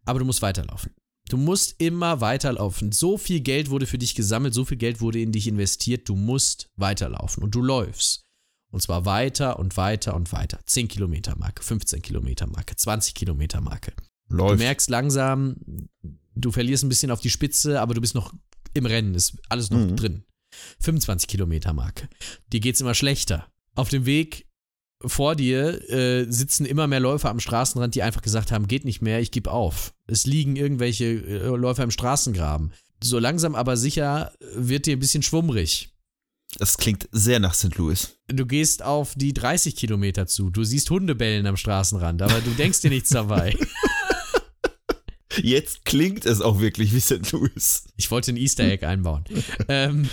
Aber 0.05 0.21
du 0.21 0.25
musst 0.25 0.43
weiterlaufen. 0.43 0.95
Du 1.29 1.37
musst 1.37 1.81
immer 1.81 2.21
weiterlaufen. 2.21 2.93
So 2.93 3.19
viel 3.19 3.41
Geld 3.41 3.71
wurde 3.71 3.87
für 3.87 3.99
dich 3.99 4.15
gesammelt, 4.15 4.55
so 4.55 4.65
viel 4.65 4.79
Geld 4.79 5.01
wurde 5.01 5.21
in 5.21 5.33
dich 5.33 5.49
investiert. 5.49 6.09
Du 6.09 6.15
musst 6.15 6.71
weiterlaufen 6.77 7.43
und 7.43 7.55
du 7.55 7.61
läufst. 7.61 8.28
Und 8.71 8.83
zwar 8.83 9.05
weiter 9.07 9.59
und 9.59 9.77
weiter 9.77 10.15
und 10.15 10.33
weiter. 10.33 10.59
10 10.65 10.89
Kilometer 10.89 11.37
Marke, 11.37 11.63
15 11.63 12.03
Kilometer 12.03 12.47
Marke, 12.47 12.77
20 12.77 13.15
Kilometer 13.15 13.61
Marke. 13.61 13.93
Läuft. 14.29 14.61
Du 14.61 14.65
merkst 14.65 14.91
langsam, 14.91 15.57
du 16.35 16.53
verlierst 16.53 16.85
ein 16.85 16.91
bisschen 16.91 17.11
auf 17.11 17.21
die 17.21 17.31
Spitze, 17.31 17.81
aber 17.81 17.95
du 17.95 18.01
bist 18.01 18.15
noch 18.15 18.35
im 18.75 18.87
Rennen, 18.87 19.15
ist 19.15 19.37
alles 19.49 19.71
noch 19.71 19.79
mhm. 19.79 19.97
drin. 19.97 20.25
25 20.81 21.29
Kilometer 21.29 21.73
Marke. 21.73 22.09
Dir 22.53 22.61
geht's 22.61 22.81
immer 22.81 22.95
schlechter. 22.95 23.47
Auf 23.75 23.89
dem 23.89 24.07
Weg 24.07 24.47
vor 25.05 25.37
dir 25.37 25.89
äh, 25.91 26.27
sitzen 26.31 26.67
immer 26.67 26.87
mehr 26.87 27.01
Läufer 27.01 27.31
am 27.31 27.41
Straßenrand, 27.41 27.95
die 27.95 28.03
einfach 28.03 28.23
gesagt 28.23 28.51
haben, 28.51 28.67
geht 28.67 28.85
nicht 28.85 29.01
mehr, 29.01 29.21
ich 29.21 29.31
gebe 29.31 29.51
auf. 29.51 29.95
Es 30.07 30.27
liegen 30.27 30.57
irgendwelche 30.57 31.05
äh, 31.05 31.57
Läufer 31.57 31.85
im 31.85 31.91
Straßengraben. 31.91 32.73
So 33.03 33.19
langsam 33.19 33.55
aber 33.55 33.77
sicher 33.77 34.33
wird 34.55 34.87
dir 34.87 34.97
ein 34.97 35.01
bisschen 35.01 35.23
schwummrig. 35.23 35.95
Das 36.57 36.79
klingt 36.79 37.09
sehr 37.13 37.41
nach 37.41 37.55
St. 37.55 37.77
Louis. 37.77 38.17
Du 38.29 38.47
gehst 38.47 38.83
auf 38.83 39.15
die 39.15 39.35
30 39.35 39.77
Kilometer 39.77 40.27
zu. 40.27 40.51
Du 40.51 40.65
siehst 40.65 40.89
Hundebellen 40.91 41.47
am 41.47 41.57
Straßenrand, 41.57 42.23
aber 42.23 42.41
du 42.41 42.51
denkst 42.53 42.81
dir 42.81 42.91
nichts 42.91 43.11
dabei. 43.11 43.57
Jetzt 45.43 45.85
klingt 45.85 46.27
es 46.27 46.41
auch 46.41 46.59
wirklich 46.59 46.93
wie 46.93 47.01
St. 47.01 47.31
Louis. 47.33 47.85
Ich 47.97 48.11
wollte 48.11 48.33
ein 48.33 48.37
Easter 48.37 48.65
Egg 48.65 48.85
einbauen. 48.85 49.25
ähm, 49.69 50.09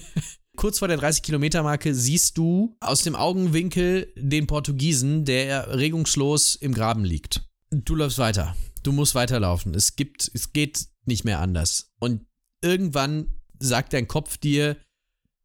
kurz 0.56 0.78
vor 0.78 0.88
der 0.88 0.98
30-Kilometer-Marke 0.98 1.94
siehst 1.94 2.38
du 2.38 2.76
aus 2.80 3.02
dem 3.02 3.14
Augenwinkel 3.14 4.12
den 4.16 4.46
Portugiesen, 4.46 5.24
der 5.24 5.76
regungslos 5.78 6.56
im 6.56 6.74
Graben 6.74 7.04
liegt. 7.04 7.42
Du 7.70 7.94
läufst 7.94 8.18
weiter. 8.18 8.56
Du 8.82 8.92
musst 8.92 9.14
weiterlaufen. 9.14 9.74
Es 9.74 9.96
gibt, 9.96 10.30
es 10.34 10.52
geht 10.52 10.86
nicht 11.04 11.24
mehr 11.24 11.40
anders. 11.40 11.92
Und 12.00 12.26
irgendwann 12.62 13.40
sagt 13.60 13.92
dein 13.92 14.08
Kopf 14.08 14.38
dir, 14.38 14.76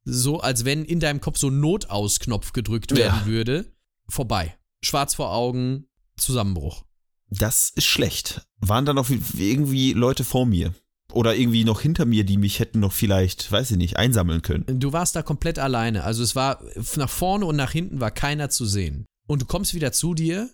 so 0.03 0.39
als 0.39 0.65
wenn 0.65 0.85
in 0.85 0.99
deinem 0.99 1.21
Kopf 1.21 1.37
so 1.37 1.49
ein 1.49 1.59
Notausknopf 1.59 2.53
gedrückt 2.53 2.95
werden 2.95 3.21
ja. 3.21 3.25
würde, 3.25 3.71
vorbei. 4.07 4.57
Schwarz 4.81 5.15
vor 5.15 5.33
Augen, 5.33 5.87
Zusammenbruch. 6.17 6.85
Das 7.29 7.69
ist 7.75 7.85
schlecht. 7.85 8.47
Waren 8.59 8.85
da 8.85 8.93
noch 8.93 9.09
irgendwie 9.09 9.93
Leute 9.93 10.23
vor 10.23 10.45
mir? 10.45 10.73
Oder 11.11 11.35
irgendwie 11.35 11.63
noch 11.63 11.81
hinter 11.81 12.05
mir, 12.05 12.23
die 12.23 12.37
mich 12.37 12.59
hätten 12.59 12.79
noch 12.79 12.93
vielleicht, 12.93 13.51
weiß 13.51 13.71
ich 13.71 13.77
nicht, 13.77 13.97
einsammeln 13.97 14.43
können. 14.43 14.79
Du 14.79 14.93
warst 14.93 15.15
da 15.15 15.23
komplett 15.23 15.57
alleine. 15.57 16.03
Also 16.03 16.21
es 16.21 16.35
war 16.35 16.63
nach 16.95 17.09
vorne 17.09 17.45
und 17.45 17.55
nach 17.55 17.71
hinten 17.71 17.99
war 17.99 18.11
keiner 18.11 18.49
zu 18.49 18.65
sehen. 18.65 19.05
Und 19.27 19.41
du 19.41 19.45
kommst 19.45 19.73
wieder 19.73 19.91
zu 19.91 20.13
dir 20.13 20.49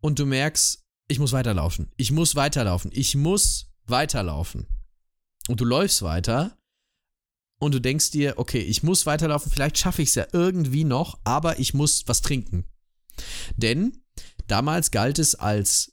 und 0.00 0.18
du 0.18 0.26
merkst, 0.26 0.84
ich 1.08 1.20
muss 1.20 1.32
weiterlaufen. 1.32 1.92
Ich 1.96 2.10
muss 2.10 2.34
weiterlaufen. 2.34 2.90
Ich 2.92 3.14
muss 3.14 3.70
weiterlaufen. 3.86 4.66
Und 5.48 5.60
du 5.60 5.64
läufst 5.64 6.02
weiter 6.02 6.55
und 7.58 7.74
du 7.74 7.80
denkst 7.80 8.10
dir, 8.10 8.34
okay, 8.36 8.60
ich 8.60 8.82
muss 8.82 9.06
weiterlaufen, 9.06 9.50
vielleicht 9.50 9.78
schaffe 9.78 10.02
ich 10.02 10.10
es 10.10 10.14
ja 10.14 10.26
irgendwie 10.32 10.84
noch, 10.84 11.18
aber 11.24 11.58
ich 11.58 11.74
muss 11.74 12.04
was 12.06 12.22
trinken. 12.22 12.64
Denn 13.56 14.02
damals 14.46 14.90
galt 14.90 15.18
es 15.18 15.34
als 15.34 15.92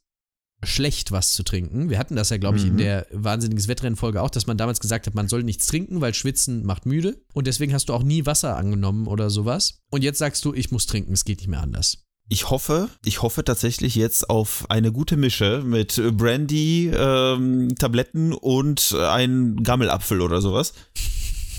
schlecht, 0.65 1.11
was 1.11 1.33
zu 1.33 1.43
trinken. 1.43 1.89
Wir 1.89 1.99
hatten 1.99 2.15
das 2.15 2.29
ja, 2.29 2.37
glaube 2.37 2.57
ich, 2.57 2.63
mhm. 2.63 2.71
in 2.71 2.77
der 2.77 3.07
wahnsinniges 3.11 3.67
Wettrennen-Folge 3.67 4.21
auch, 4.21 4.29
dass 4.29 4.47
man 4.47 4.57
damals 4.57 4.79
gesagt 4.79 5.07
hat, 5.07 5.15
man 5.15 5.27
soll 5.27 5.43
nichts 5.43 5.67
trinken, 5.67 6.01
weil 6.01 6.13
Schwitzen 6.13 6.65
macht 6.65 6.85
müde. 6.85 7.21
Und 7.33 7.47
deswegen 7.47 7.73
hast 7.73 7.89
du 7.89 7.93
auch 7.93 8.03
nie 8.03 8.25
Wasser 8.25 8.55
angenommen 8.55 9.07
oder 9.07 9.29
sowas. 9.29 9.81
Und 9.89 10.03
jetzt 10.03 10.19
sagst 10.19 10.45
du, 10.45 10.53
ich 10.53 10.71
muss 10.71 10.85
trinken, 10.85 11.13
es 11.13 11.25
geht 11.25 11.39
nicht 11.39 11.49
mehr 11.49 11.61
anders. 11.61 12.05
Ich 12.29 12.49
hoffe, 12.49 12.89
ich 13.03 13.21
hoffe 13.21 13.43
tatsächlich 13.43 13.95
jetzt 13.95 14.29
auf 14.29 14.65
eine 14.69 14.93
gute 14.93 15.17
Mische 15.17 15.61
mit 15.65 16.01
Brandy, 16.13 16.89
ähm, 16.95 17.75
Tabletten 17.77 18.31
und 18.33 18.95
ein 18.95 19.61
Gammelapfel 19.61 20.21
oder 20.21 20.41
sowas. 20.41 20.73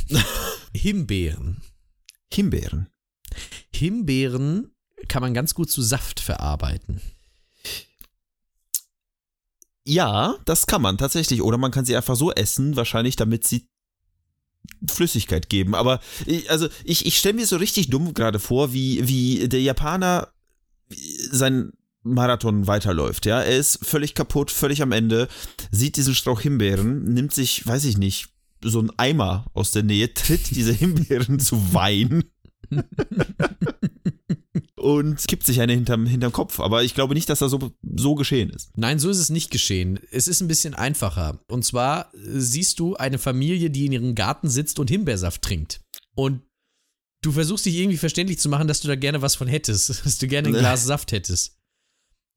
Himbeeren. 0.75 1.63
Himbeeren. 2.33 2.89
Himbeeren 3.73 4.71
kann 5.09 5.23
man 5.23 5.35
ganz 5.35 5.55
gut 5.55 5.71
zu 5.71 5.83
Saft 5.83 6.21
verarbeiten. 6.21 7.01
Ja, 9.87 10.37
das 10.47 10.67
kann 10.67 10.83
man 10.83 10.99
tatsächlich. 10.99 11.43
Oder 11.43 11.59
man 11.59 11.71
kann 11.71 11.85
sie 11.85 11.97
einfach 11.97 12.17
so 12.17 12.33
essen, 12.33 12.77
wahrscheinlich 12.77 13.17
damit 13.17 13.45
sie 13.47 13.69
Flüssigkeit 14.89 15.49
geben. 15.49 15.75
Aber 15.75 16.01
ich, 16.27 16.51
also 16.51 16.69
ich, 16.85 17.07
ich 17.07 17.19
stelle 17.19 17.35
mir 17.35 17.47
so 17.47 17.57
richtig 17.57 17.91
dumm 17.91 18.15
gerade 18.15 18.39
vor, 18.39 18.73
wie, 18.73 19.07
wie 19.07 19.49
der 19.49 19.61
Japaner 19.61 20.33
sein 21.31 21.73
Marathon 22.03 22.67
weiterläuft. 22.67 23.27
Ja, 23.27 23.41
er 23.41 23.59
ist 23.59 23.85
völlig 23.85 24.15
kaputt, 24.15 24.51
völlig 24.51 24.83
am 24.83 24.93
Ende, 24.93 25.29
sieht 25.71 25.97
diesen 25.97 26.15
Strauch 26.15 26.41
Himbeeren, 26.41 27.05
nimmt 27.05 27.33
sich, 27.33 27.67
weiß 27.67 27.85
ich 27.85 27.97
nicht, 27.97 28.29
so 28.65 28.81
einen 28.81 28.91
Eimer 28.97 29.47
aus 29.55 29.71
der 29.71 29.83
Nähe, 29.83 30.13
tritt 30.13 30.51
diese 30.51 30.73
Himbeeren 30.73 31.39
zu 31.39 31.73
Wein 31.73 32.25
und 34.77 35.27
kippt 35.27 35.47
sich 35.47 35.61
eine 35.61 35.73
hinterm, 35.73 36.07
hinterm 36.07 36.33
Kopf. 36.33 36.61
Aber 36.61 36.85
ich 36.85 36.95
glaube 36.95 37.15
nicht, 37.15 37.29
dass 37.29 37.39
das 37.39 37.51
so, 37.51 37.73
so 37.97 38.15
geschehen 38.15 38.51
ist. 38.51 38.71
Nein, 38.77 38.99
so 38.99 39.09
ist 39.09 39.19
es 39.19 39.31
nicht 39.31 39.51
geschehen. 39.51 39.99
Es 40.11 40.29
ist 40.29 40.43
ein 40.43 40.49
bisschen 40.49 40.75
einfacher. 40.75 41.39
Und 41.49 41.65
zwar 41.65 42.11
siehst 42.13 42.79
du 42.81 42.95
eine 42.97 43.19
Familie, 43.19 43.71
die 43.71 43.87
in 43.87 43.93
ihrem 43.93 44.15
Garten 44.15 44.49
sitzt 44.51 44.79
und 44.79 44.91
Himbeersaft 44.91 45.41
trinkt. 45.43 45.81
Und 46.15 46.43
du 47.23 47.33
versuchst 47.33 47.65
dich 47.65 47.77
irgendwie 47.77 47.97
verständlich 47.97 48.39
zu 48.39 48.51
machen, 48.51 48.69
dass 48.69 48.81
du 48.81 48.89
da 48.89 48.97
gerne 48.97 49.23
was 49.23 49.35
von 49.35 49.49
hättest, 49.49 49.89
dass 50.05 50.19
du 50.19 50.29
gerne 50.29 50.49
ein 50.49 50.55
Glas 50.59 50.85
Saft 50.85 51.13
hättest. 51.13 51.57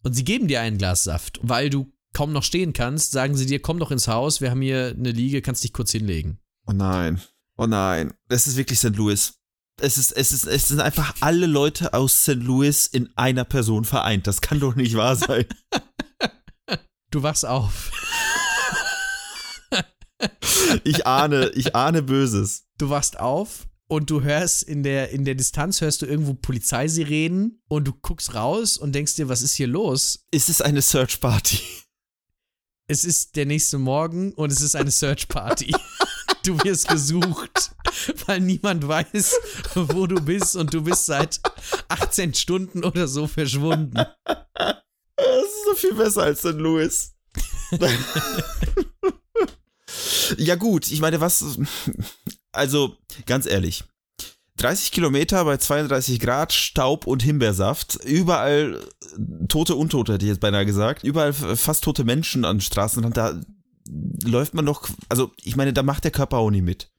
Und 0.04 0.14
sie 0.14 0.24
geben 0.24 0.48
dir 0.48 0.62
ein 0.62 0.78
Glas 0.78 1.04
Saft, 1.04 1.40
weil 1.42 1.70
du 1.70 1.92
kaum 2.18 2.34
noch 2.34 2.42
stehen 2.42 2.74
kannst, 2.74 3.12
sagen 3.12 3.38
sie 3.38 3.46
dir, 3.46 3.62
komm 3.62 3.78
doch 3.78 3.92
ins 3.92 4.08
Haus, 4.08 4.42
wir 4.42 4.50
haben 4.50 4.62
hier 4.62 4.96
eine 4.98 5.12
Liege, 5.12 5.44
kannst 5.44 5.64
dich 5.64 5.72
kurz 5.72 5.92
hinlegen. 5.92 6.40
Oh 6.66 6.72
nein. 6.74 7.22
Oh 7.58 7.68
nein. 7.68 8.12
Das 8.28 8.48
ist 8.48 8.58
wirklich 8.58 8.80
St. 8.80 8.96
Louis. 8.96 9.36
Es 9.80 10.00
ist, 10.00 10.14
es 10.14 10.32
ist, 10.32 10.48
es 10.48 10.70
sind 10.70 10.80
einfach 10.80 11.14
alle 11.20 11.46
Leute 11.46 11.94
aus 11.94 12.24
St. 12.24 12.42
Louis 12.42 12.88
in 12.88 13.16
einer 13.16 13.46
Person 13.46 13.86
vereint. 13.86 14.26
Das 14.26 14.42
kann 14.42 14.60
doch 14.60 14.74
nicht 14.74 14.96
wahr 14.96 15.16
sein. 15.16 15.46
Du 17.12 17.22
wachst 17.22 17.46
auf. 17.46 17.92
Ich 20.84 21.06
ahne, 21.06 21.52
ich 21.54 21.76
ahne 21.76 22.02
Böses. 22.02 22.66
Du 22.80 22.90
wachst 22.90 23.20
auf 23.20 23.68
und 23.88 24.10
du 24.10 24.24
hörst 24.24 24.64
in 24.64 24.82
der, 24.82 25.12
in 25.12 25.24
der 25.24 25.36
Distanz 25.36 25.82
hörst 25.82 26.02
du 26.02 26.08
irgendwo 26.08 26.34
Polizeisirenen 26.34 27.62
und 27.68 27.88
du 27.88 27.94
guckst 27.94 28.34
raus 28.34 28.76
und 28.78 28.94
denkst 28.94 29.16
dir, 29.16 29.30
was 29.30 29.44
ist 29.44 29.54
hier 29.54 29.68
los? 29.68 30.26
Ist 30.32 30.50
es 30.50 30.62
eine 30.62 30.82
Search 30.82 31.22
Party? 31.22 31.60
Es 32.90 33.04
ist 33.04 33.36
der 33.36 33.46
nächste 33.46 33.78
Morgen 33.78 34.32
und 34.34 34.50
es 34.50 34.62
ist 34.62 34.74
eine 34.74 34.92
Search 34.92 35.28
Party. 35.28 35.76
du 36.46 36.58
wirst 36.64 36.88
gesucht, 36.88 37.76
weil 38.26 38.40
niemand 38.40 38.88
weiß, 38.88 39.36
wo 39.76 40.08
du 40.08 40.22
bist 40.22 40.56
und 40.56 40.74
du 40.74 40.82
bist 40.82 41.06
seit 41.06 41.42
18 41.90 42.34
Stunden 42.34 42.86
oder 42.86 43.10
so 43.10 43.28
verschwunden. 43.28 44.06
Das 44.24 45.44
ist 45.44 45.66
so 45.66 45.76
viel 45.76 45.96
besser 45.96 46.24
als 46.24 46.40
St. 46.40 46.54
Louis. 46.54 47.14
ja 50.38 50.56
gut, 50.56 50.90
ich 50.90 51.02
meine, 51.02 51.20
was, 51.20 51.60
also 52.54 52.96
ganz 53.26 53.48
ehrlich, 53.48 53.84
30 54.58 54.92
Kilometer 54.92 55.46
bei 55.46 55.58
32 55.58 56.20
Grad, 56.20 56.52
Staub 56.52 57.08
und 57.08 57.24
Himbeersaft, 57.24 58.04
überall 58.04 58.80
tote 59.48 59.76
Untote, 59.76 60.14
hätte 60.14 60.26
ich 60.26 60.30
jetzt 60.30 60.42
beinahe 60.42 60.66
gesagt, 60.66 61.04
überall 61.04 61.34
fast 61.34 61.84
tote 61.84 62.04
Menschen 62.04 62.44
an 62.44 62.60
Straßenrand, 62.60 63.16
da 63.16 63.40
läuft 64.24 64.54
man 64.54 64.66
doch, 64.66 64.90
also 65.10 65.32
ich 65.44 65.56
meine, 65.56 65.74
da 65.74 65.84
macht 65.84 66.04
der 66.04 66.12
Körper 66.12 66.38
auch 66.38 66.52
nie 66.52 66.62
mit. 66.62 66.92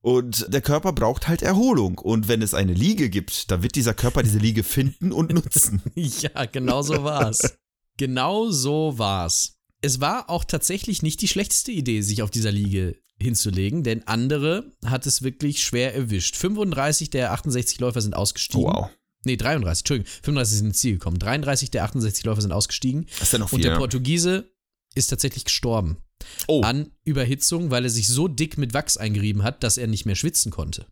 Und 0.00 0.52
der 0.52 0.62
Körper 0.62 0.92
braucht 0.92 1.28
halt 1.28 1.42
Erholung. 1.42 1.98
Und 1.98 2.26
wenn 2.26 2.42
es 2.42 2.54
eine 2.54 2.74
Liege 2.74 3.08
gibt, 3.08 3.52
dann 3.52 3.62
wird 3.62 3.76
dieser 3.76 3.94
Körper 3.94 4.24
diese 4.24 4.38
Liege 4.38 4.64
finden 4.64 5.12
und 5.12 5.32
nutzen. 5.32 5.80
ja, 5.94 6.44
genau 6.46 6.82
so 6.82 7.04
war's. 7.04 7.56
genau 7.96 8.50
so 8.50 8.98
war's. 8.98 9.54
Es 9.82 10.00
war 10.00 10.30
auch 10.30 10.44
tatsächlich 10.44 11.02
nicht 11.02 11.20
die 11.20 11.28
schlechteste 11.28 11.72
Idee, 11.72 12.02
sich 12.02 12.22
auf 12.22 12.30
dieser 12.30 12.52
Liege 12.52 12.96
hinzulegen, 13.20 13.82
denn 13.82 14.06
andere 14.06 14.72
hat 14.84 15.06
es 15.06 15.22
wirklich 15.22 15.62
schwer 15.62 15.94
erwischt. 15.94 16.36
35 16.36 17.10
der 17.10 17.32
68 17.32 17.80
Läufer 17.80 18.00
sind 18.00 18.14
ausgestiegen. 18.14 18.64
Wow. 18.64 18.90
Nee, 19.24 19.36
33, 19.36 19.82
Entschuldigung, 19.82 20.12
35 20.22 20.58
sind 20.58 20.66
ins 20.68 20.78
Ziel 20.78 20.92
gekommen. 20.94 21.18
33 21.18 21.70
der 21.70 21.84
68 21.84 22.24
Läufer 22.24 22.40
sind 22.42 22.52
ausgestiegen. 22.52 23.06
Das 23.18 23.28
ist 23.28 23.32
ja 23.32 23.38
noch 23.38 23.48
viel. 23.50 23.56
Und 23.56 23.64
der. 23.64 23.76
Portugiese 23.76 24.52
ist 24.94 25.08
tatsächlich 25.08 25.44
gestorben. 25.44 25.98
Oh, 26.46 26.62
An 26.62 26.92
Überhitzung, 27.04 27.70
weil 27.70 27.84
er 27.84 27.90
sich 27.90 28.08
so 28.08 28.28
dick 28.28 28.58
mit 28.58 28.74
Wachs 28.74 28.96
eingerieben 28.96 29.42
hat, 29.42 29.62
dass 29.64 29.78
er 29.78 29.86
nicht 29.86 30.06
mehr 30.06 30.16
schwitzen 30.16 30.50
konnte. 30.52 30.86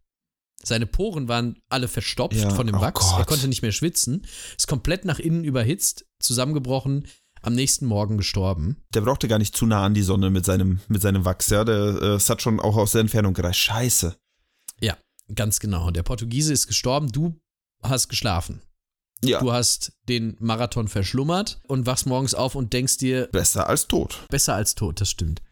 Seine 0.63 0.87
Poren 0.87 1.29
waren 1.29 1.59
alle 1.69 1.89
verstopft 1.89 2.37
Ja, 2.37 2.51
von 2.51 2.67
dem 2.67 2.77
oh 2.77 2.81
Wachs. 2.81 3.13
Er 3.13 3.19
Gott. 3.19 3.27
konnte 3.29 3.49
nicht 3.49 3.63
mehr 3.63 3.73
schwitzen. 3.73 4.27
Ist 4.57 4.67
komplett 4.69 5.05
nach 5.05 5.19
innen 5.19 5.45
überhitzt, 5.45 6.07
zusammengebrochen, 6.19 7.07
am 7.43 7.55
nächsten 7.55 7.87
Morgen 7.87 8.17
gestorben. 8.19 8.77
der 8.95 9.01
brauchte 9.03 9.29
gar 9.29 9.39
nicht 9.39 9.57
zu 9.57 9.67
nah 9.67 9.85
an 9.85 9.95
die 9.95 10.03
Sonne 10.03 10.31
mit 10.31 10.45
seinem, 10.45 10.81
mit 10.89 11.03
seinem 11.03 11.25
Wachs, 11.25 11.49
ja. 11.51 11.65
Der, 11.65 11.75
äh, 11.77 12.07
es 12.15 12.29
hat 12.31 12.43
schon 12.43 12.61
auch 12.61 12.77
aus 12.77 12.93
der 12.93 13.01
Entfernung 13.03 13.35
gereicht. 13.35 13.59
Scheiße. 13.59 14.17
Ja, 14.81 14.97
ganz 15.35 15.61
genau. 15.61 15.91
Der 15.91 16.03
Portugiese 16.03 16.53
ist 16.53 16.67
gestorben. 16.67 17.11
Du 17.13 17.41
hast 17.83 18.09
geschlafen. 18.09 18.63
Ja, 19.23 19.41
Du 19.41 19.53
hast 19.53 19.93
den 20.09 20.37
Marathon 20.41 20.89
verschlummert 20.89 21.61
und 21.69 21.85
wachst 21.85 22.07
morgens 22.07 22.33
auf 22.35 22.55
und 22.55 22.73
denkst 22.73 22.97
dir, 22.97 23.29
besser 23.33 23.69
als 23.69 23.87
tot. 23.87 24.25
besser 24.31 24.55
als 24.55 24.75
tot, 24.75 25.01
das 25.01 25.11
stimmt. 25.11 25.43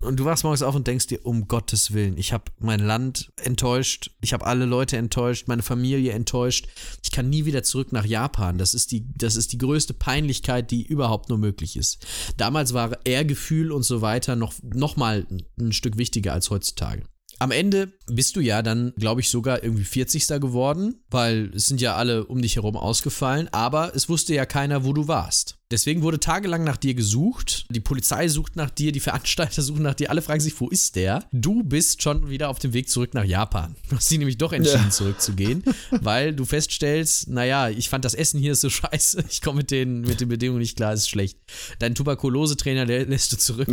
Und 0.00 0.20
du 0.20 0.24
wachst 0.26 0.44
morgens 0.44 0.62
auf 0.62 0.74
und 0.74 0.86
denkst 0.86 1.06
dir, 1.06 1.24
um 1.24 1.48
Gottes 1.48 1.92
Willen, 1.92 2.18
ich 2.18 2.32
habe 2.32 2.44
mein 2.58 2.80
Land 2.80 3.32
enttäuscht, 3.42 4.10
ich 4.20 4.34
habe 4.34 4.44
alle 4.46 4.66
Leute 4.66 4.98
enttäuscht, 4.98 5.48
meine 5.48 5.62
Familie 5.62 6.12
enttäuscht. 6.12 6.68
Ich 7.02 7.10
kann 7.10 7.30
nie 7.30 7.46
wieder 7.46 7.62
zurück 7.62 7.92
nach 7.92 8.04
Japan. 8.04 8.58
Das 8.58 8.74
ist 8.74 8.92
die, 8.92 9.06
das 9.16 9.36
ist 9.36 9.52
die 9.52 9.58
größte 9.58 9.94
Peinlichkeit, 9.94 10.70
die 10.70 10.86
überhaupt 10.86 11.30
nur 11.30 11.38
möglich 11.38 11.76
ist. 11.76 12.06
Damals 12.36 12.74
war 12.74 12.98
Ehrgefühl 13.04 13.72
und 13.72 13.84
so 13.84 14.02
weiter 14.02 14.36
noch, 14.36 14.52
noch 14.62 14.96
mal 14.96 15.26
ein 15.58 15.72
Stück 15.72 15.96
wichtiger 15.96 16.34
als 16.34 16.50
heutzutage. 16.50 17.02
Am 17.38 17.50
Ende 17.50 17.92
bist 18.06 18.34
du 18.36 18.40
ja 18.40 18.62
dann, 18.62 18.94
glaube 18.96 19.20
ich, 19.20 19.28
sogar 19.28 19.62
irgendwie 19.62 19.84
40. 19.84 20.26
geworden, 20.40 21.02
weil 21.10 21.50
es 21.54 21.66
sind 21.66 21.82
ja 21.82 21.94
alle 21.94 22.24
um 22.26 22.40
dich 22.40 22.56
herum 22.56 22.76
ausgefallen, 22.76 23.48
aber 23.52 23.94
es 23.94 24.08
wusste 24.08 24.34
ja 24.34 24.46
keiner, 24.46 24.84
wo 24.84 24.94
du 24.94 25.06
warst. 25.06 25.58
Deswegen 25.70 26.00
wurde 26.02 26.18
tagelang 26.20 26.64
nach 26.64 26.76
dir 26.78 26.94
gesucht, 26.94 27.66
die 27.70 27.80
Polizei 27.80 28.28
sucht 28.28 28.56
nach 28.56 28.70
dir, 28.70 28.90
die 28.92 29.00
Veranstalter 29.06 29.60
suchen 29.60 29.82
nach 29.82 29.92
dir, 29.94 30.08
alle 30.10 30.22
fragen 30.22 30.40
sich, 30.40 30.58
wo 30.60 30.68
ist 30.68 30.96
der? 30.96 31.24
Du 31.32 31.62
bist 31.62 32.02
schon 32.02 32.30
wieder 32.30 32.48
auf 32.48 32.58
dem 32.58 32.72
Weg 32.72 32.88
zurück 32.88 33.12
nach 33.12 33.24
Japan. 33.24 33.76
Du 33.90 33.96
hast 33.96 34.10
dich 34.10 34.18
nämlich 34.18 34.38
doch 34.38 34.52
entschieden, 34.54 34.84
Ja. 34.84 34.90
zurückzugehen, 34.90 35.62
weil 35.90 36.34
du 36.34 36.46
feststellst, 36.46 37.28
naja, 37.28 37.68
ich 37.68 37.90
fand 37.90 38.04
das 38.06 38.14
Essen 38.14 38.40
hier 38.40 38.54
so 38.54 38.70
scheiße, 38.70 39.24
ich 39.28 39.42
komme 39.42 39.58
mit 39.58 39.70
den, 39.70 40.00
mit 40.02 40.20
den 40.22 40.28
Bedingungen 40.28 40.60
nicht 40.60 40.76
klar, 40.76 40.94
ist 40.94 41.10
schlecht. 41.10 41.38
Dein 41.80 41.94
Tuberkulosetrainer, 41.94 42.86
lässt 42.86 43.32
du 43.32 43.36
zurück. 43.36 43.68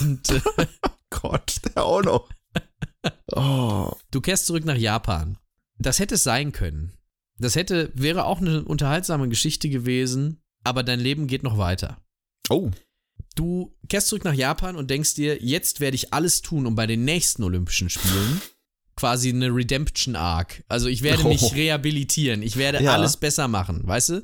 Und 0.00 0.28
äh, 0.30 0.40
Gott, 1.08 1.56
der 1.74 1.84
auch 1.84 2.02
noch. 2.02 2.28
Du 4.20 4.22
kehrst 4.22 4.44
zurück 4.44 4.66
nach 4.66 4.76
Japan. 4.76 5.38
Das 5.78 5.98
hätte 5.98 6.16
es 6.16 6.24
sein 6.24 6.52
können. 6.52 6.92
Das 7.38 7.54
hätte, 7.56 7.90
wäre 7.94 8.26
auch 8.26 8.42
eine 8.42 8.62
unterhaltsame 8.62 9.30
Geschichte 9.30 9.70
gewesen, 9.70 10.42
aber 10.62 10.82
dein 10.82 11.00
Leben 11.00 11.26
geht 11.26 11.42
noch 11.42 11.56
weiter. 11.56 11.96
Oh. 12.50 12.70
Du 13.34 13.74
kehrst 13.88 14.08
zurück 14.08 14.24
nach 14.26 14.34
Japan 14.34 14.76
und 14.76 14.90
denkst 14.90 15.14
dir, 15.14 15.42
jetzt 15.42 15.80
werde 15.80 15.94
ich 15.94 16.12
alles 16.12 16.42
tun, 16.42 16.66
um 16.66 16.74
bei 16.74 16.86
den 16.86 17.06
nächsten 17.06 17.42
Olympischen 17.44 17.88
Spielen 17.88 18.42
quasi 18.94 19.30
eine 19.30 19.46
Redemption 19.54 20.16
Arc. 20.16 20.64
Also 20.68 20.88
ich 20.88 21.00
werde 21.00 21.24
mich 21.24 21.40
Oh. 21.40 21.46
rehabilitieren, 21.54 22.42
ich 22.42 22.56
werde 22.56 22.82
Ja. 22.82 22.92
alles 22.92 23.16
besser 23.16 23.48
machen, 23.48 23.86
weißt 23.86 24.08
du? 24.10 24.22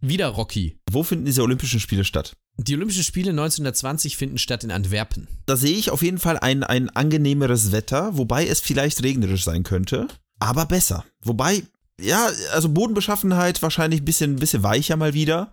Wieder 0.00 0.26
Rocky. 0.30 0.80
Wo 0.90 1.04
finden 1.04 1.26
diese 1.26 1.42
Olympischen 1.44 1.78
Spiele 1.78 2.04
statt? 2.04 2.36
Die 2.60 2.74
Olympischen 2.74 3.04
Spiele 3.04 3.30
1920 3.30 4.16
finden 4.16 4.36
statt 4.36 4.64
in 4.64 4.72
Antwerpen. 4.72 5.28
Da 5.46 5.56
sehe 5.56 5.76
ich 5.76 5.90
auf 5.90 6.02
jeden 6.02 6.18
Fall 6.18 6.38
ein, 6.38 6.64
ein 6.64 6.90
angenehmeres 6.90 7.70
Wetter, 7.70 8.16
wobei 8.16 8.46
es 8.46 8.60
vielleicht 8.60 9.02
regnerisch 9.04 9.44
sein 9.44 9.62
könnte, 9.62 10.08
aber 10.40 10.66
besser. 10.66 11.04
Wobei, 11.22 11.62
ja, 12.00 12.28
also 12.52 12.68
Bodenbeschaffenheit 12.68 13.62
wahrscheinlich 13.62 14.02
ein 14.02 14.04
bisschen, 14.04 14.36
bisschen 14.36 14.64
weicher 14.64 14.96
mal 14.96 15.14
wieder. 15.14 15.52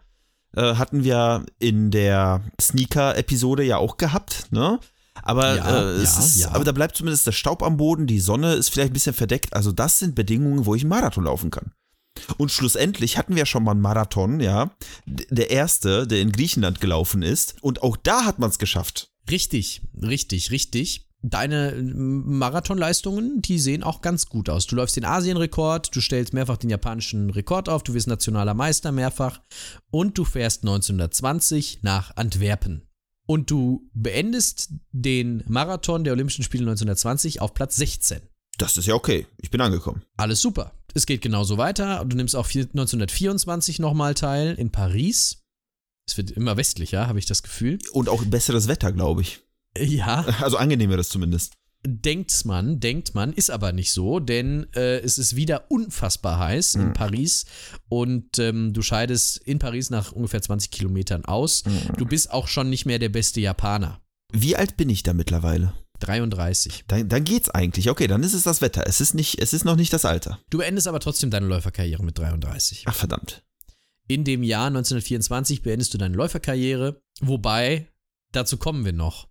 Äh, 0.55 0.75
hatten 0.75 1.03
wir 1.03 1.45
in 1.59 1.91
der 1.91 2.41
Sneaker-Episode 2.59 3.63
ja 3.63 3.77
auch 3.77 3.97
gehabt, 3.97 4.47
ne? 4.51 4.79
Aber, 5.21 5.55
Ja, 5.55 5.81
äh, 5.81 5.95
es 5.97 6.15
ja, 6.15 6.19
ist, 6.19 6.35
ja. 6.37 6.51
aber 6.51 6.63
da 6.63 6.71
bleibt 6.71 6.97
zumindest 6.97 7.27
der 7.27 7.31
Staub 7.33 7.61
am 7.61 7.77
Boden, 7.77 8.07
die 8.07 8.19
Sonne 8.19 8.53
ist 8.55 8.69
vielleicht 8.69 8.91
ein 8.91 8.93
bisschen 8.93 9.13
verdeckt. 9.13 9.53
Also 9.53 9.71
das 9.71 9.99
sind 9.99 10.15
Bedingungen, 10.15 10.65
wo 10.65 10.75
ich 10.75 10.81
einen 10.81 10.89
Marathon 10.89 11.25
laufen 11.25 11.51
kann. 11.51 11.71
Und 12.37 12.51
schlussendlich 12.51 13.17
hatten 13.17 13.35
wir 13.35 13.45
schon 13.45 13.63
mal 13.63 13.71
einen 13.71 13.81
Marathon, 13.81 14.39
ja. 14.39 14.71
Der 15.05 15.51
erste, 15.51 16.07
der 16.07 16.21
in 16.21 16.31
Griechenland 16.31 16.79
gelaufen 16.81 17.21
ist. 17.21 17.55
Und 17.61 17.83
auch 17.83 17.97
da 17.97 18.25
hat 18.25 18.39
man 18.39 18.49
es 18.49 18.59
geschafft. 18.59 19.11
Richtig, 19.29 19.81
richtig, 20.01 20.51
richtig. 20.51 21.09
deine 21.21 21.73
Marathonleistungen, 21.75 23.41
die 23.41 23.59
sehen 23.59 23.83
auch 23.83 24.01
ganz 24.01 24.27
gut 24.27 24.49
aus. 24.49 24.67
Du 24.67 24.75
läufst 24.75 24.95
den 24.95 25.05
Asienrekord, 25.05 25.95
du 25.95 26.01
stellst 26.01 26.33
mehrfach 26.33 26.57
den 26.57 26.69
japanischen 26.69 27.29
Rekord 27.31 27.67
auf, 27.67 27.83
du 27.83 27.93
wirst 27.93 28.07
nationaler 28.07 28.53
Meister 28.53 28.91
mehrfach 28.91 29.41
und 29.89 30.17
du 30.17 30.23
fährst 30.25 30.63
1920 30.63 31.79
nach 31.81 32.15
Antwerpen. 32.15 32.87
Und 33.27 33.49
du 33.49 33.89
beendest 33.93 34.69
den 34.91 35.43
Marathon 35.47 36.03
der 36.03 36.13
Olympischen 36.13 36.43
Spiele 36.43 36.63
1920 36.63 37.41
auf 37.41 37.55
Platz 37.55 37.75
16. 37.77 38.21
Das 38.59 38.77
ist 38.77 38.85
ja 38.85 38.93
okay. 38.93 39.25
Ich 39.41 39.49
bin 39.49 39.61
angekommen. 39.61 40.03
Alles 40.15 40.41
super. 40.41 40.73
Es 40.95 41.05
geht 41.05 41.21
genauso 41.21 41.57
weiter. 41.57 42.03
Du 42.05 42.15
nimmst 42.15 42.35
auch 42.35 42.47
1924 42.47 43.79
nochmal 43.79 44.13
teil 44.13 44.55
in 44.55 44.71
Paris. 44.71 45.41
Es 46.07 46.17
wird 46.17 46.31
immer 46.31 46.55
westlicher, 46.57 47.07
habe 47.07 47.19
ich 47.19 47.25
das 47.25 47.43
Gefühl. 47.43 47.79
Und 47.91 48.09
auch 48.09 48.23
besseres 48.25 48.67
Wetter, 48.67 48.91
glaube 48.91 49.21
ich. 49.21 49.41
Ja. 49.77 50.25
Also 50.41 50.57
angenehmeres 50.57 51.09
zumindest. 51.09 51.53
Denkt 51.87 52.45
man, 52.45 52.79
denkt 52.79 53.13
man, 53.13 53.31
ist 53.33 53.51
aber 53.51 53.71
nicht 53.71 53.91
so, 53.91 54.19
denn 54.19 54.65
äh, 54.73 54.99
es 55.01 55.19
ist 55.19 55.35
wieder 55.35 55.69
unfassbar 55.69 56.39
heiß 56.39 56.75
in 56.75 56.87
Mhm. 56.87 56.93
Paris 56.93 57.45
und 57.89 58.39
ähm, 58.39 58.73
du 58.73 58.81
scheidest 58.81 59.37
in 59.37 59.59
Paris 59.59 59.91
nach 59.91 60.11
ungefähr 60.11 60.41
20 60.41 60.71
Kilometern 60.71 61.25
aus. 61.25 61.63
Du 61.97 62.05
bist 62.05 62.31
auch 62.31 62.47
schon 62.47 62.71
nicht 62.71 62.85
mehr 62.87 62.97
der 62.97 63.09
beste 63.09 63.39
Japaner. 63.39 64.01
Wie 64.33 64.55
alt 64.55 64.77
bin 64.77 64.89
ich 64.89 65.03
da 65.03 65.13
mittlerweile? 65.13 65.73
33. 65.99 66.85
Dann, 66.87 67.09
dann 67.09 67.23
geht's 67.23 67.49
eigentlich. 67.49 67.89
Okay, 67.89 68.07
dann 68.07 68.23
ist 68.23 68.33
es 68.33 68.43
das 68.43 68.61
Wetter. 68.61 68.85
Es 68.87 69.01
ist, 69.01 69.13
nicht, 69.13 69.39
es 69.39 69.53
ist 69.53 69.65
noch 69.65 69.75
nicht 69.75 69.93
das 69.93 70.05
Alter. 70.05 70.39
Du 70.49 70.57
beendest 70.59 70.87
aber 70.87 70.99
trotzdem 70.99 71.31
deine 71.31 71.47
Läuferkarriere 71.47 72.03
mit 72.03 72.17
33. 72.17 72.83
Ach, 72.85 72.95
verdammt. 72.95 73.43
In 74.07 74.23
dem 74.23 74.43
Jahr 74.43 74.67
1924 74.67 75.63
beendest 75.63 75.93
du 75.93 75.97
deine 75.97 76.15
Läuferkarriere, 76.15 77.01
wobei, 77.21 77.87
dazu 78.31 78.57
kommen 78.57 78.85
wir 78.85 78.93
noch. 78.93 79.27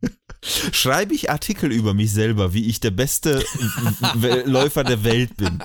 Schreibe 0.42 1.14
ich 1.14 1.30
Artikel 1.30 1.72
über 1.72 1.92
mich 1.92 2.12
selber, 2.12 2.54
wie 2.54 2.66
ich 2.66 2.80
der 2.80 2.92
beste 2.92 3.44
Läufer 4.44 4.84
der 4.84 5.02
Welt 5.02 5.36
bin. 5.36 5.60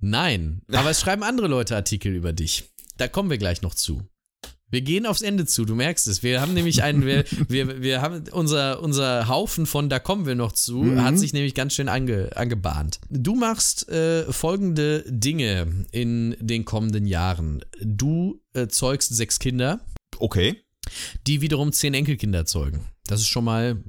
Nein, 0.00 0.62
aber 0.72 0.90
es 0.90 1.00
schreiben 1.00 1.24
andere 1.24 1.48
Leute 1.48 1.74
Artikel 1.74 2.14
über 2.14 2.32
dich. 2.32 2.70
Da 2.96 3.08
kommen 3.08 3.30
wir 3.30 3.38
gleich 3.38 3.62
noch 3.62 3.74
zu. 3.74 4.08
Wir 4.70 4.82
gehen 4.82 5.06
aufs 5.06 5.22
Ende 5.22 5.46
zu, 5.46 5.64
du 5.64 5.74
merkst 5.74 6.06
es. 6.08 6.22
Wir 6.22 6.40
haben 6.42 6.52
nämlich 6.54 6.82
einen, 6.82 7.06
wir, 7.06 7.24
wir, 7.48 7.80
wir 7.82 8.02
haben 8.02 8.24
unser, 8.32 8.82
unser 8.82 9.26
Haufen 9.28 9.64
von 9.66 9.88
da 9.88 9.98
kommen 9.98 10.26
wir 10.26 10.34
noch 10.34 10.52
zu, 10.52 10.82
Mhm. 10.82 11.02
hat 11.02 11.18
sich 11.18 11.32
nämlich 11.32 11.54
ganz 11.54 11.74
schön 11.74 11.88
ange, 11.88 12.30
angebahnt. 12.36 13.00
Du 13.08 13.34
machst 13.34 13.88
äh, 13.88 14.30
folgende 14.32 15.04
Dinge 15.08 15.86
in 15.90 16.36
den 16.40 16.64
kommenden 16.64 17.06
Jahren. 17.06 17.64
Du 17.80 18.42
äh, 18.52 18.68
zeugst 18.68 19.14
sechs 19.14 19.38
Kinder, 19.38 19.80
Okay, 20.18 20.56
die 21.26 21.40
wiederum 21.40 21.72
zehn 21.72 21.94
Enkelkinder 21.94 22.44
zeugen. 22.44 22.86
Das 23.06 23.20
ist 23.20 23.28
schon 23.28 23.44
mal 23.44 23.82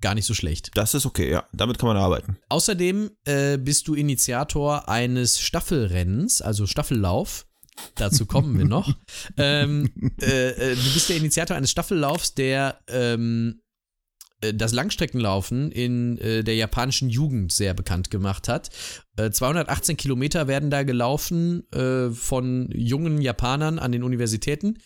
gar 0.00 0.14
nicht 0.14 0.26
so 0.26 0.34
schlecht. 0.34 0.70
das 0.74 0.94
ist 0.94 1.06
okay, 1.06 1.30
ja. 1.30 1.44
Damit 1.52 1.78
kann 1.78 1.86
man 1.88 1.96
arbeiten. 1.96 2.36
Außerdem 2.48 3.10
äh, 3.24 3.56
bist 3.56 3.86
du 3.88 3.94
Initiator 3.94 4.88
eines 4.88 5.40
Staffelrennens, 5.40 6.42
also 6.42 6.66
Staffellauf. 6.66 7.46
Dazu 7.94 8.26
kommen 8.26 8.58
wir 8.58 8.64
noch. 8.64 8.94
ähm, 9.36 9.90
äh, 10.20 10.50
äh, 10.50 10.74
du 10.76 10.92
bist 10.94 11.08
der 11.08 11.16
Initiator 11.16 11.56
eines 11.56 11.70
Staffellaufs, 11.70 12.34
der 12.34 12.78
ähm, 12.88 13.60
äh, 14.40 14.52
das 14.54 14.72
Langstreckenlaufen 14.72 15.70
in 15.72 16.18
äh, 16.18 16.44
der 16.44 16.54
japanischen 16.56 17.08
Jugend 17.08 17.52
sehr 17.52 17.74
bekannt 17.74 18.10
gemacht 18.10 18.48
hat. 18.48 18.70
Äh, 19.16 19.30
218 19.30 19.96
Kilometer 19.96 20.48
werden 20.48 20.70
da 20.70 20.82
gelaufen 20.82 21.70
äh, 21.72 22.10
von 22.10 22.68
jungen 22.74 23.20
Japanern 23.20 23.78
an 23.78 23.92
den 23.92 24.02
Universitäten. 24.02 24.78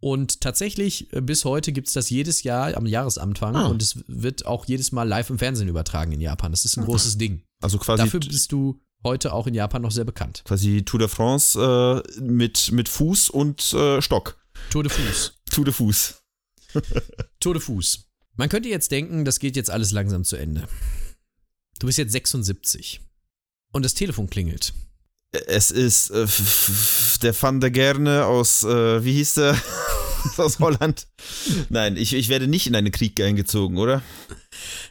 Und 0.00 0.40
tatsächlich, 0.40 1.12
äh, 1.12 1.20
bis 1.20 1.44
heute 1.44 1.72
gibt 1.72 1.88
es 1.88 1.94
das 1.94 2.10
jedes 2.10 2.42
Jahr 2.42 2.76
am 2.76 2.86
Jahresanfang 2.86 3.56
Ah. 3.56 3.66
und 3.66 3.82
es 3.82 4.02
wird 4.06 4.46
auch 4.46 4.66
jedes 4.66 4.92
Mal 4.92 5.04
live 5.08 5.30
im 5.30 5.38
Fernsehen 5.38 5.68
übertragen 5.68 6.12
in 6.12 6.20
Japan. 6.20 6.50
Das 6.50 6.64
ist 6.64 6.76
ein 6.76 6.84
großes 6.84 7.16
Ding. 7.18 7.42
Also 7.60 7.78
quasi, 7.78 8.02
Dafür 8.02 8.20
bist 8.20 8.52
du 8.52 8.80
heute 9.04 9.32
auch 9.32 9.46
in 9.46 9.54
Japan 9.54 9.82
noch 9.82 9.90
sehr 9.92 10.04
bekannt. 10.04 10.42
quasi 10.44 10.82
Tour 10.84 10.98
de 10.98 11.08
France 11.08 11.58
äh, 11.58 12.20
mit, 12.20 12.72
mit 12.72 12.88
Fuß 12.88 13.30
und 13.30 13.72
äh, 13.74 14.00
Stock. 14.02 14.36
Tour 14.70 14.82
de 14.82 14.90
Fuß. 14.90 15.34
Tour 15.50 15.64
de 15.64 15.72
Fuß. 15.74 16.22
Tour 17.40 17.54
de 17.54 17.62
Fuß. 17.62 18.06
Man 18.36 18.48
könnte 18.48 18.68
jetzt 18.68 18.90
denken, 18.90 19.24
das 19.24 19.38
geht 19.38 19.54
jetzt 19.56 19.70
alles 19.70 19.92
langsam 19.92 20.24
zu 20.24 20.36
Ende. 20.36 20.66
Du 21.78 21.86
bist 21.86 21.98
jetzt 21.98 22.12
76. 22.12 23.00
Und 23.72 23.84
das 23.84 23.94
Telefon 23.94 24.28
klingelt. 24.28 24.72
Es 25.46 25.70
ist 25.70 26.10
äh, 26.10 26.26
der 27.22 27.40
Van 27.40 27.60
der 27.60 27.70
Gerne 27.70 28.26
aus, 28.26 28.62
äh, 28.64 29.04
wie 29.04 29.14
hieß 29.14 29.34
der? 29.34 29.60
aus 30.36 30.58
Holland. 30.60 31.06
Nein, 31.68 31.96
ich, 31.96 32.14
ich 32.14 32.28
werde 32.28 32.46
nicht 32.46 32.66
in 32.66 32.76
einen 32.76 32.92
Krieg 32.92 33.20
eingezogen, 33.20 33.78
oder? 33.78 34.02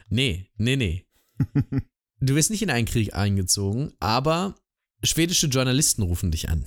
Nee, 0.08 0.50
nee, 0.56 0.76
nee. 0.76 1.06
Du 2.24 2.34
wirst 2.34 2.50
nicht 2.50 2.62
in 2.62 2.70
einen 2.70 2.86
Krieg 2.86 3.14
eingezogen, 3.14 3.92
aber 4.00 4.54
schwedische 5.02 5.46
Journalisten 5.48 6.02
rufen 6.02 6.30
dich 6.30 6.48
an. 6.48 6.64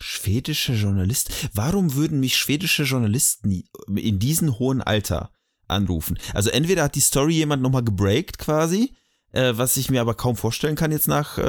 Schwedische 0.00 0.74
Journalisten? 0.74 1.32
Warum 1.54 1.94
würden 1.94 2.20
mich 2.20 2.36
schwedische 2.36 2.82
Journalisten 2.82 3.64
in 3.96 4.18
diesem 4.18 4.58
hohen 4.58 4.82
Alter 4.82 5.32
anrufen? 5.66 6.18
Also 6.34 6.50
entweder 6.50 6.84
hat 6.84 6.94
die 6.94 7.00
Story 7.00 7.34
jemand 7.34 7.62
nochmal 7.62 7.82
gebreakt 7.82 8.38
quasi, 8.38 8.92
äh, 9.32 9.54
was 9.56 9.78
ich 9.78 9.90
mir 9.90 10.02
aber 10.02 10.14
kaum 10.14 10.36
vorstellen 10.36 10.76
kann 10.76 10.92
jetzt 10.92 11.08
nach 11.08 11.38
äh, 11.38 11.42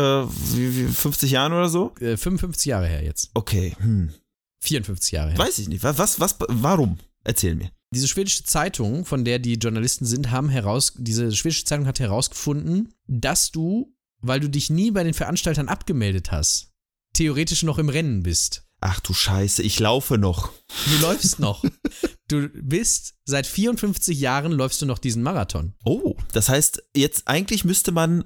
wie, 0.56 0.78
wie 0.78 0.88
50 0.88 1.30
Jahren 1.30 1.52
oder 1.52 1.68
so. 1.68 1.94
Äh, 2.00 2.16
55 2.16 2.66
Jahre 2.66 2.88
her 2.88 3.04
jetzt. 3.04 3.30
Okay, 3.34 3.76
hm. 3.80 4.14
54 4.62 5.12
Jahre 5.12 5.32
her. 5.32 5.38
weiß 5.38 5.60
ich 5.60 5.68
nicht. 5.68 5.84
Was, 5.84 5.98
was, 5.98 6.20
was, 6.20 6.38
warum? 6.48 6.98
Erzähl 7.26 7.56
mir. 7.56 7.72
Diese 7.94 8.08
schwedische 8.08 8.44
Zeitung, 8.44 9.06
von 9.06 9.26
der 9.26 9.40
die 9.40 9.56
Journalisten 9.56 10.06
sind, 10.06 10.30
haben 10.30 10.50
heraus, 10.50 10.94
diese 10.98 11.32
schwedische 11.32 11.66
Zeitung 11.66 11.88
hat 11.88 12.00
herausgefunden, 12.00 12.94
dass 13.08 13.52
du, 13.52 13.96
weil 14.22 14.40
du 14.40 14.50
dich 14.50 14.70
nie 14.70 14.92
bei 14.92 15.04
den 15.04 15.16
Veranstaltern 15.16 15.70
abgemeldet 15.70 16.32
hast, 16.32 16.72
theoretisch 17.14 17.64
noch 17.64 17.80
im 17.80 17.90
Rennen 17.90 18.22
bist. 18.22 18.66
Ach 18.82 19.00
du 19.00 19.14
Scheiße, 19.14 19.64
ich 19.64 19.80
laufe 19.80 20.18
noch. 20.18 20.52
Du 20.86 21.02
läufst 21.02 21.40
noch. 21.40 21.66
Du 22.28 22.48
bist 22.50 23.16
seit 23.26 23.48
54 23.48 24.20
Jahren 24.20 24.52
läufst 24.52 24.82
du 24.82 24.86
noch 24.86 25.00
diesen 25.00 25.24
Marathon. 25.24 25.74
Oh, 25.84 26.16
das 26.32 26.48
heißt, 26.48 26.84
jetzt 26.96 27.28
eigentlich 27.28 27.66
müsste 27.66 27.92
man 27.92 28.26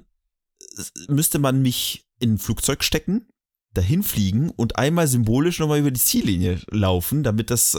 müsste 1.08 1.38
man 1.38 1.62
mich 1.62 2.06
in 2.18 2.34
ein 2.34 2.38
Flugzeug 2.38 2.84
stecken, 2.84 3.26
dahin 3.74 4.02
fliegen 4.02 4.50
und 4.50 4.76
einmal 4.76 5.06
symbolisch 5.06 5.58
nochmal 5.58 5.80
über 5.80 5.90
die 5.90 6.00
Ziellinie 6.00 6.60
laufen, 6.70 7.22
damit 7.22 7.50
das 7.50 7.74
äh, 7.74 7.78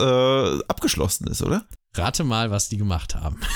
abgeschlossen 0.67 1.27
ist, 1.27 1.41
oder? 1.41 1.67
Rate 1.97 2.23
mal, 2.23 2.51
was 2.51 2.69
die 2.69 2.77
gemacht 2.77 3.15
haben. 3.15 3.39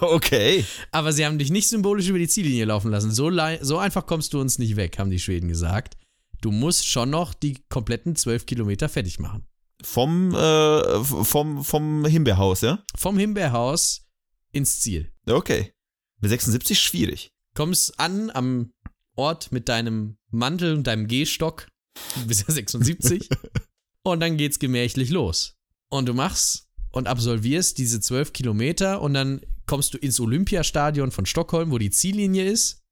Okay. 0.00 0.62
Aber 0.92 1.14
sie 1.14 1.24
haben 1.24 1.38
dich 1.38 1.50
nicht 1.50 1.68
symbolisch 1.68 2.08
über 2.08 2.18
die 2.18 2.28
Ziellinie 2.28 2.66
laufen 2.66 2.90
lassen. 2.90 3.10
So, 3.10 3.30
so 3.62 3.78
einfach 3.78 4.04
kommst 4.04 4.34
du 4.34 4.40
uns 4.40 4.58
nicht 4.58 4.76
weg, 4.76 4.98
haben 4.98 5.08
die 5.08 5.18
Schweden 5.18 5.48
gesagt. 5.48 5.96
Du 6.42 6.50
musst 6.50 6.86
schon 6.86 7.08
noch 7.08 7.32
die 7.32 7.64
kompletten 7.70 8.14
12 8.14 8.44
Kilometer 8.44 8.90
fertig 8.90 9.18
machen. 9.20 9.46
Vom, 9.82 10.34
äh, 10.34 11.02
vom, 11.02 11.64
vom 11.64 12.04
Himbeerhaus, 12.04 12.60
ja? 12.60 12.84
Vom 12.94 13.16
Himbeerhaus 13.16 14.06
ins 14.52 14.80
Ziel. 14.80 15.10
Okay. 15.26 15.72
Mit 16.20 16.28
76 16.28 16.78
schwierig. 16.78 17.32
Kommst 17.54 17.98
an 17.98 18.30
am 18.30 18.73
Ort 19.16 19.52
mit 19.52 19.68
deinem 19.68 20.16
Mantel 20.30 20.74
und 20.74 20.86
deinem 20.86 21.06
Gehstock. 21.06 21.68
Du 22.16 22.26
bist 22.26 22.46
ja 22.46 22.54
76. 22.54 23.28
und 24.02 24.20
dann 24.20 24.36
geht's 24.36 24.58
gemächlich 24.58 25.10
los. 25.10 25.56
Und 25.88 26.06
du 26.06 26.14
machst 26.14 26.68
und 26.90 27.06
absolvierst 27.06 27.78
diese 27.78 28.00
12 28.00 28.32
Kilometer 28.32 29.00
und 29.00 29.14
dann 29.14 29.40
kommst 29.66 29.94
du 29.94 29.98
ins 29.98 30.20
Olympiastadion 30.20 31.10
von 31.10 31.26
Stockholm, 31.26 31.70
wo 31.70 31.78
die 31.78 31.90
Ziellinie 31.90 32.44
ist. 32.44 32.82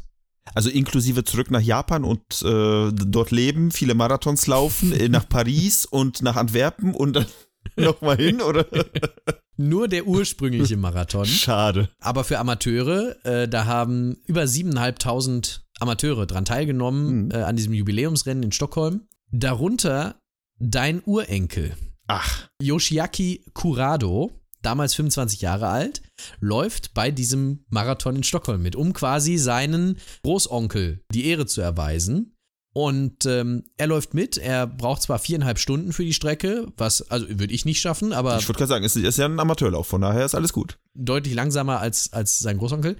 also 0.54 0.70
inklusive 0.70 1.24
zurück 1.24 1.50
nach 1.50 1.60
Japan 1.60 2.04
und 2.04 2.22
äh, 2.42 2.92
dort 2.92 3.30
leben, 3.30 3.70
viele 3.72 3.94
Marathons 3.94 4.46
laufen, 4.46 4.92
äh, 4.92 5.08
nach 5.08 5.28
Paris 5.28 5.84
und 5.90 6.22
nach 6.22 6.36
Antwerpen 6.36 6.94
und 6.94 7.14
dann 7.14 7.26
nochmal 7.76 8.16
hin, 8.16 8.40
oder? 8.40 8.66
Nur 9.58 9.88
der 9.88 10.06
ursprüngliche 10.06 10.76
Marathon. 10.76 11.24
Schade. 11.24 11.88
Aber 11.98 12.24
für 12.24 12.38
Amateure, 12.38 13.16
äh, 13.24 13.48
da 13.48 13.64
haben 13.64 14.16
über 14.26 14.42
7.500 14.42 15.60
Amateure 15.80 16.26
dran 16.26 16.44
teilgenommen 16.44 17.24
Mhm. 17.26 17.30
äh, 17.32 17.36
an 17.42 17.56
diesem 17.56 17.72
Jubiläumsrennen 17.74 18.42
in 18.44 18.52
Stockholm. 18.52 19.08
Darunter 19.32 20.20
dein 20.58 21.02
Urenkel, 21.04 21.74
Ach, 22.06 22.48
Yoshiaki 22.62 23.44
Kurado, 23.52 24.30
damals 24.66 24.94
25 24.94 25.40
Jahre 25.40 25.68
alt, 25.68 26.02
läuft 26.40 26.92
bei 26.92 27.10
diesem 27.10 27.64
Marathon 27.68 28.16
in 28.16 28.24
Stockholm 28.24 28.62
mit, 28.62 28.74
um 28.74 28.92
quasi 28.92 29.38
seinen 29.38 29.98
Großonkel 30.24 31.04
die 31.12 31.26
Ehre 31.26 31.46
zu 31.46 31.60
erweisen. 31.60 32.32
Und 32.74 33.24
ähm, 33.24 33.64
er 33.78 33.86
läuft 33.86 34.12
mit. 34.12 34.36
Er 34.36 34.66
braucht 34.66 35.00
zwar 35.00 35.18
viereinhalb 35.18 35.58
Stunden 35.58 35.94
für 35.94 36.04
die 36.04 36.12
Strecke, 36.12 36.66
was, 36.76 37.10
also 37.10 37.26
würde 37.28 37.54
ich 37.54 37.64
nicht 37.64 37.80
schaffen, 37.80 38.12
aber 38.12 38.38
ich 38.38 38.46
würde 38.48 38.58
gerade 38.58 38.68
sagen, 38.68 38.84
es 38.84 38.96
ist 38.96 39.16
ja 39.16 39.24
ein 39.24 39.40
Amateurlauf, 39.40 39.86
von 39.86 40.02
daher 40.02 40.26
ist 40.26 40.34
alles 40.34 40.52
gut. 40.52 40.78
deutlich 40.94 41.32
langsamer 41.32 41.80
als, 41.80 42.12
als 42.12 42.38
sein 42.38 42.58
Großonkel. 42.58 42.96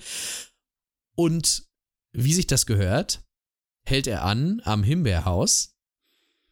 Und 1.14 1.66
wie 2.16 2.32
sich 2.32 2.46
das 2.46 2.64
gehört, 2.64 3.22
hält 3.86 4.06
er 4.06 4.24
an 4.24 4.62
am 4.64 4.82
Himbeerhaus, 4.82 5.74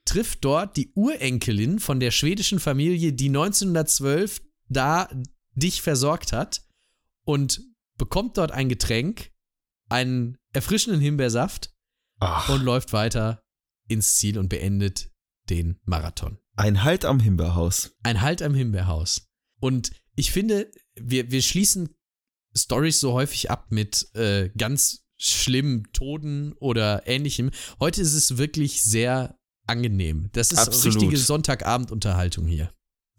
trifft 0.04 0.44
dort 0.44 0.76
die 0.76 0.92
Urenkelin 0.94 1.78
von 1.78 2.00
der 2.00 2.10
schwedischen 2.10 2.60
Familie, 2.60 3.14
die 3.14 3.28
1912 3.28 4.42
da 4.68 5.08
dich 5.54 5.82
versorgt 5.82 6.32
hat 6.32 6.62
und 7.24 7.60
bekommt 7.96 8.38
dort 8.38 8.52
ein 8.52 8.68
Getränk, 8.68 9.30
einen 9.88 10.36
erfrischenden 10.52 11.00
Himbeersaft 11.00 11.72
Ach, 12.20 12.48
und 12.48 12.62
läuft 12.62 12.92
weiter 12.92 13.42
ins 13.88 14.16
Ziel 14.16 14.38
und 14.38 14.48
beendet 14.48 15.10
den 15.50 15.78
Marathon. 15.84 16.38
ein 16.56 16.82
Halt 16.82 17.04
am 17.04 17.20
Himbeerhaus. 17.20 17.94
Ein 18.02 18.22
Halt 18.22 18.40
am 18.42 18.54
Himbeerhaus. 18.54 19.28
Und 19.60 19.90
ich 20.16 20.32
finde, 20.32 20.70
wir, 20.94 21.30
wir 21.30 21.42
schließen 21.42 21.94
Stories 22.56 23.00
so 23.00 23.12
häufig 23.12 23.50
ab 23.50 23.66
mit 23.70 24.14
äh, 24.14 24.48
ganz 24.56 25.04
schlimmen 25.16 25.84
Toten 25.92 26.52
oder 26.54 27.06
ähnlichem. 27.06 27.50
Heute 27.80 28.00
ist 28.00 28.14
es 28.14 28.36
wirklich 28.36 28.82
sehr 28.82 29.38
angenehm. 29.66 30.30
Das 30.32 30.52
ist 30.52 30.58
Absolut. 30.58 30.96
richtige 30.96 31.16
Sonntagabendunterhaltung 31.16 32.46
hier. 32.46 32.72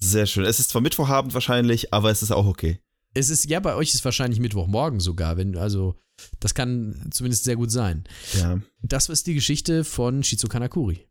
Sehr 0.05 0.25
schön. 0.25 0.45
Es 0.45 0.59
ist 0.59 0.69
zwar 0.69 0.81
Mittwochabend 0.81 1.33
wahrscheinlich, 1.33 1.93
aber 1.93 2.11
es 2.11 2.21
ist 2.21 2.31
auch 2.31 2.45
okay. 2.45 2.79
Es 3.13 3.29
ist, 3.29 3.49
ja, 3.49 3.59
bei 3.59 3.75
euch 3.75 3.93
ist 3.93 4.05
wahrscheinlich 4.05 4.39
Mittwochmorgen 4.39 4.99
sogar, 4.99 5.37
wenn, 5.37 5.57
also, 5.57 5.95
das 6.39 6.53
kann 6.53 7.09
zumindest 7.11 7.45
sehr 7.45 7.55
gut 7.55 7.71
sein. 7.71 8.03
Ja. 8.37 8.59
Das 8.81 9.09
ist 9.09 9.25
die 9.27 9.33
Geschichte 9.33 9.83
von 9.83 10.23
Shizuka 10.23 10.59
Nakuri. 10.59 11.07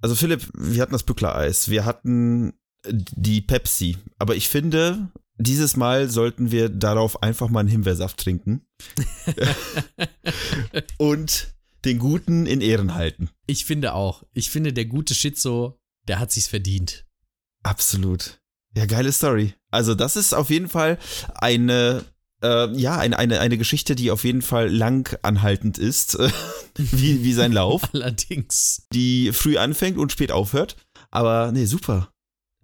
Also 0.00 0.14
Philipp, 0.14 0.48
wir 0.54 0.82
hatten 0.82 0.92
das 0.92 1.04
Bückler-Eis, 1.04 1.70
wir 1.70 1.84
hatten 1.84 2.52
die 2.86 3.40
Pepsi, 3.40 3.96
aber 4.18 4.36
ich 4.36 4.48
finde, 4.48 5.08
dieses 5.38 5.76
Mal 5.76 6.10
sollten 6.10 6.50
wir 6.50 6.68
darauf 6.68 7.22
einfach 7.22 7.48
mal 7.48 7.60
einen 7.60 7.70
Himbeersaft 7.70 8.18
trinken 8.18 8.66
und 10.98 11.54
den 11.84 11.98
Guten 11.98 12.46
in 12.46 12.60
Ehren 12.60 12.94
halten. 12.94 13.30
Ich 13.46 13.64
finde 13.64 13.94
auch. 13.94 14.24
Ich 14.34 14.50
finde, 14.50 14.72
der 14.72 14.84
gute 14.84 15.14
Shizo, 15.14 15.78
der 16.06 16.18
hat 16.18 16.32
sich's 16.32 16.48
verdient. 16.48 17.06
Absolut. 17.64 18.38
Ja, 18.76 18.86
geile 18.86 19.12
Story. 19.12 19.54
Also 19.70 19.94
das 19.94 20.16
ist 20.16 20.34
auf 20.34 20.50
jeden 20.50 20.68
Fall 20.68 20.98
eine, 21.34 22.04
äh, 22.42 22.70
ja, 22.76 22.98
eine, 22.98 23.18
eine, 23.18 23.40
eine 23.40 23.58
Geschichte, 23.58 23.94
die 23.94 24.10
auf 24.10 24.24
jeden 24.24 24.42
Fall 24.42 24.68
lang 24.68 25.16
anhaltend 25.22 25.78
ist, 25.78 26.18
wie, 26.76 27.24
wie 27.24 27.32
sein 27.32 27.52
Lauf. 27.52 27.82
Allerdings. 27.92 28.86
die 28.92 29.32
früh 29.32 29.56
anfängt 29.58 29.98
und 29.98 30.12
spät 30.12 30.30
aufhört. 30.32 30.76
Aber 31.10 31.52
nee, 31.52 31.64
super. 31.66 32.10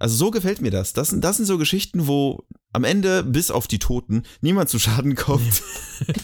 Also 0.01 0.17
so 0.17 0.31
gefällt 0.31 0.63
mir 0.63 0.71
das. 0.71 0.93
Das 0.95 1.11
sind, 1.11 1.23
das 1.23 1.37
sind 1.37 1.47
so 1.47 1.59
Geschichten, 1.59 2.07
wo 2.07 2.45
am 2.73 2.85
Ende, 2.85 3.23
bis 3.23 3.51
auf 3.51 3.67
die 3.69 3.79
Toten, 3.79 4.23
niemand 4.41 4.71
zu 4.71 4.79
Schaden 4.79 5.15
kommt. 5.15 5.63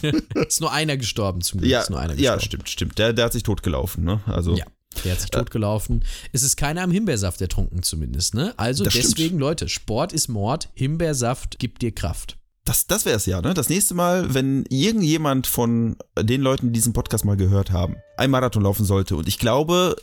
Ist 0.34 0.60
nur 0.60 0.72
einer 0.72 0.96
gestorben 0.96 1.42
zum 1.42 1.60
Glück. 1.60 1.70
ja, 1.70 1.80
ist 1.82 1.90
nur 1.90 2.00
einer 2.00 2.14
ja, 2.14 2.36
gestorben. 2.36 2.40
stimmt, 2.46 2.68
stimmt. 2.70 2.98
Der, 2.98 3.12
der 3.12 3.26
hat 3.26 3.32
sich 3.32 3.42
totgelaufen, 3.42 4.04
ne? 4.04 4.20
Also, 4.26 4.56
Ja. 4.56 4.64
Der 5.04 5.12
hat 5.12 5.20
sich 5.20 5.30
totgelaufen. 5.30 6.04
Es 6.32 6.42
ist 6.42 6.56
keiner 6.56 6.82
am 6.82 6.90
Himbeersaft 6.90 7.40
ertrunken 7.40 7.82
zumindest, 7.82 8.34
ne? 8.34 8.54
Also 8.56 8.84
Das 8.84 8.94
stimmt. 8.94 9.18
deswegen, 9.18 9.38
Leute, 9.38 9.68
Sport 9.68 10.12
ist 10.12 10.28
Mord, 10.28 10.68
Himbeersaft 10.74 11.58
gibt 11.58 11.82
dir 11.82 11.92
Kraft. 11.92 12.38
das, 12.64 12.86
das 12.86 13.04
wäre 13.04 13.16
es 13.16 13.26
ja, 13.26 13.40
ne? 13.40 13.54
Das 13.54 13.68
nächste 13.68 13.94
Mal, 13.94 14.34
wenn 14.34 14.64
irgendjemand 14.68 15.46
von 15.46 15.96
den 16.18 16.40
Leuten, 16.42 16.68
die 16.68 16.72
diesen 16.72 16.92
Podcast 16.92 17.24
mal 17.24 17.36
gehört 17.36 17.70
haben, 17.70 17.96
einen 18.16 18.32
Marathon 18.32 18.62
laufen 18.62 18.84
sollte. 18.84 19.16
Und 19.16 19.28
ich 19.28 19.38
glaube, 19.38 19.96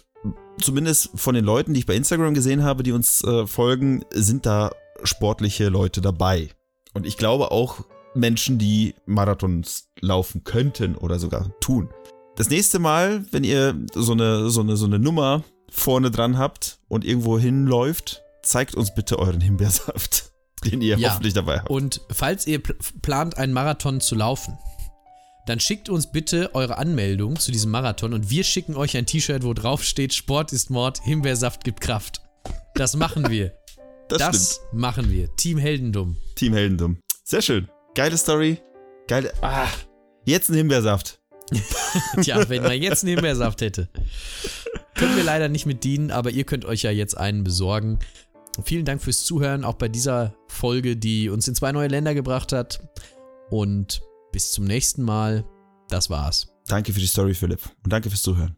zumindest 0.62 1.10
von 1.16 1.36
den 1.36 1.44
Leuten, 1.44 1.74
die 1.74 1.82
ich 1.82 1.86
bei 1.86 1.96
Instagram 1.96 2.34
gesehen 2.34 2.64
habe, 2.64 2.84
die 2.84 2.92
uns 2.92 3.24
äh, 3.24 3.46
folgen, 3.48 4.06
sind 4.14 4.46
da 4.46 4.72
sportliche 5.04 5.70
Leute 5.70 6.00
dabei. 6.02 6.50
Und 6.94 7.06
ich 7.06 7.18
glaube 7.18 7.52
auch 7.52 7.84
Menschen, 8.16 8.60
die 8.60 8.94
Marathons 9.06 9.90
laufen 10.00 10.44
könnten 10.44 10.96
oder 10.96 11.18
sogar 11.20 11.50
tun. 11.60 11.90
Das 12.36 12.50
nächste 12.50 12.80
Mal, 12.80 13.26
wenn 13.32 13.44
ihr 13.44 13.76
so 13.94 14.14
eine, 14.14 14.50
so 14.50 14.62
eine, 14.62 14.76
so 14.76 14.86
eine 14.86 14.98
Nummer 15.00 15.44
vorne 15.70 16.10
dran 16.12 16.38
habt 16.38 16.80
und 16.88 17.06
irgendwo 17.06 17.38
hinläuft, 17.38 18.24
zeigt 18.42 18.76
uns 18.76 18.94
bitte 18.94 19.20
euren 19.20 19.40
Himbeersaft, 19.42 20.32
den 20.66 20.82
ihr 20.82 20.98
Ja. 20.98 21.12
hoffentlich 21.12 21.34
dabei 21.34 21.60
habt. 21.60 21.70
Und 21.70 22.02
falls 22.12 22.48
ihr 22.48 22.62
pl 22.62 22.76
plant, 23.02 23.38
einen 23.38 23.54
Marathon 23.54 24.02
zu 24.02 24.16
laufen, 24.16 24.58
dann 25.46 25.60
schickt 25.60 25.90
uns 25.90 26.12
bitte 26.12 26.56
eure 26.56 26.78
Anmeldung 26.78 27.38
zu 27.38 27.52
diesem 27.52 27.70
Marathon 27.70 28.14
und 28.14 28.30
wir 28.30 28.44
schicken 28.44 28.76
euch 28.76 28.96
ein 28.98 29.06
T-Shirt, 29.06 29.44
wo 29.44 29.54
drauf 29.54 29.84
steht: 29.84 30.14
Sport 30.14 30.54
ist 30.54 30.70
Mord, 30.70 31.00
Himbeersaft 31.04 31.64
gibt 31.64 31.82
Kraft. 31.82 32.22
Das 32.76 32.96
machen 32.96 33.30
wir. 33.30 33.54
das, 34.10 34.20
das 34.20 34.62
machen 34.72 35.12
wir. 35.12 35.34
Team 35.36 35.58
Heldendum. 35.60 36.18
Team 36.36 36.54
Heldendum. 36.54 36.98
Sehr 37.24 37.42
schön. 37.42 37.70
Geile 37.94 38.18
Story. 38.18 38.60
Geile. 39.08 39.34
Ah, 39.42 39.68
jetzt 40.26 40.50
ein 40.50 40.56
Himbeersaft. 40.56 41.20
Tja, 42.22 42.48
wenn 42.50 42.64
man 42.64 42.82
jetzt 42.82 43.02
Himbeersaft 43.02 43.62
hätte. 43.62 43.90
Können 44.96 45.16
wir 45.16 45.24
leider 45.24 45.50
nicht 45.50 45.66
mit 45.66 45.84
dienen, 45.84 46.12
aber 46.12 46.32
ihr 46.32 46.44
könnt 46.44 46.66
euch 46.66 46.84
ja 46.84 46.92
jetzt 46.92 47.18
einen 47.18 47.44
besorgen. 47.44 48.00
Vielen 48.64 48.86
Dank 48.86 49.02
fürs 49.02 49.26
Zuhören, 49.26 49.64
auch 49.64 49.76
bei 49.76 49.88
dieser 49.88 50.36
Folge, 50.48 50.96
die 50.96 51.30
uns 51.30 51.48
in 51.48 51.56
zwei 51.56 51.72
neue 51.72 51.88
Länder 51.88 52.14
gebracht 52.14 52.52
hat. 52.52 52.82
Und 53.50 54.02
bis 54.32 54.52
zum 54.52 54.66
nächsten 54.66 55.04
Mal. 55.04 55.46
Das 55.90 56.10
war's. 56.10 56.48
Danke 56.68 56.94
für 56.94 57.00
die 57.00 57.08
Story, 57.08 57.34
Philipp. 57.34 57.62
Und 57.84 57.92
danke 57.92 58.10
fürs 58.10 58.22
Zuhören. 58.22 58.58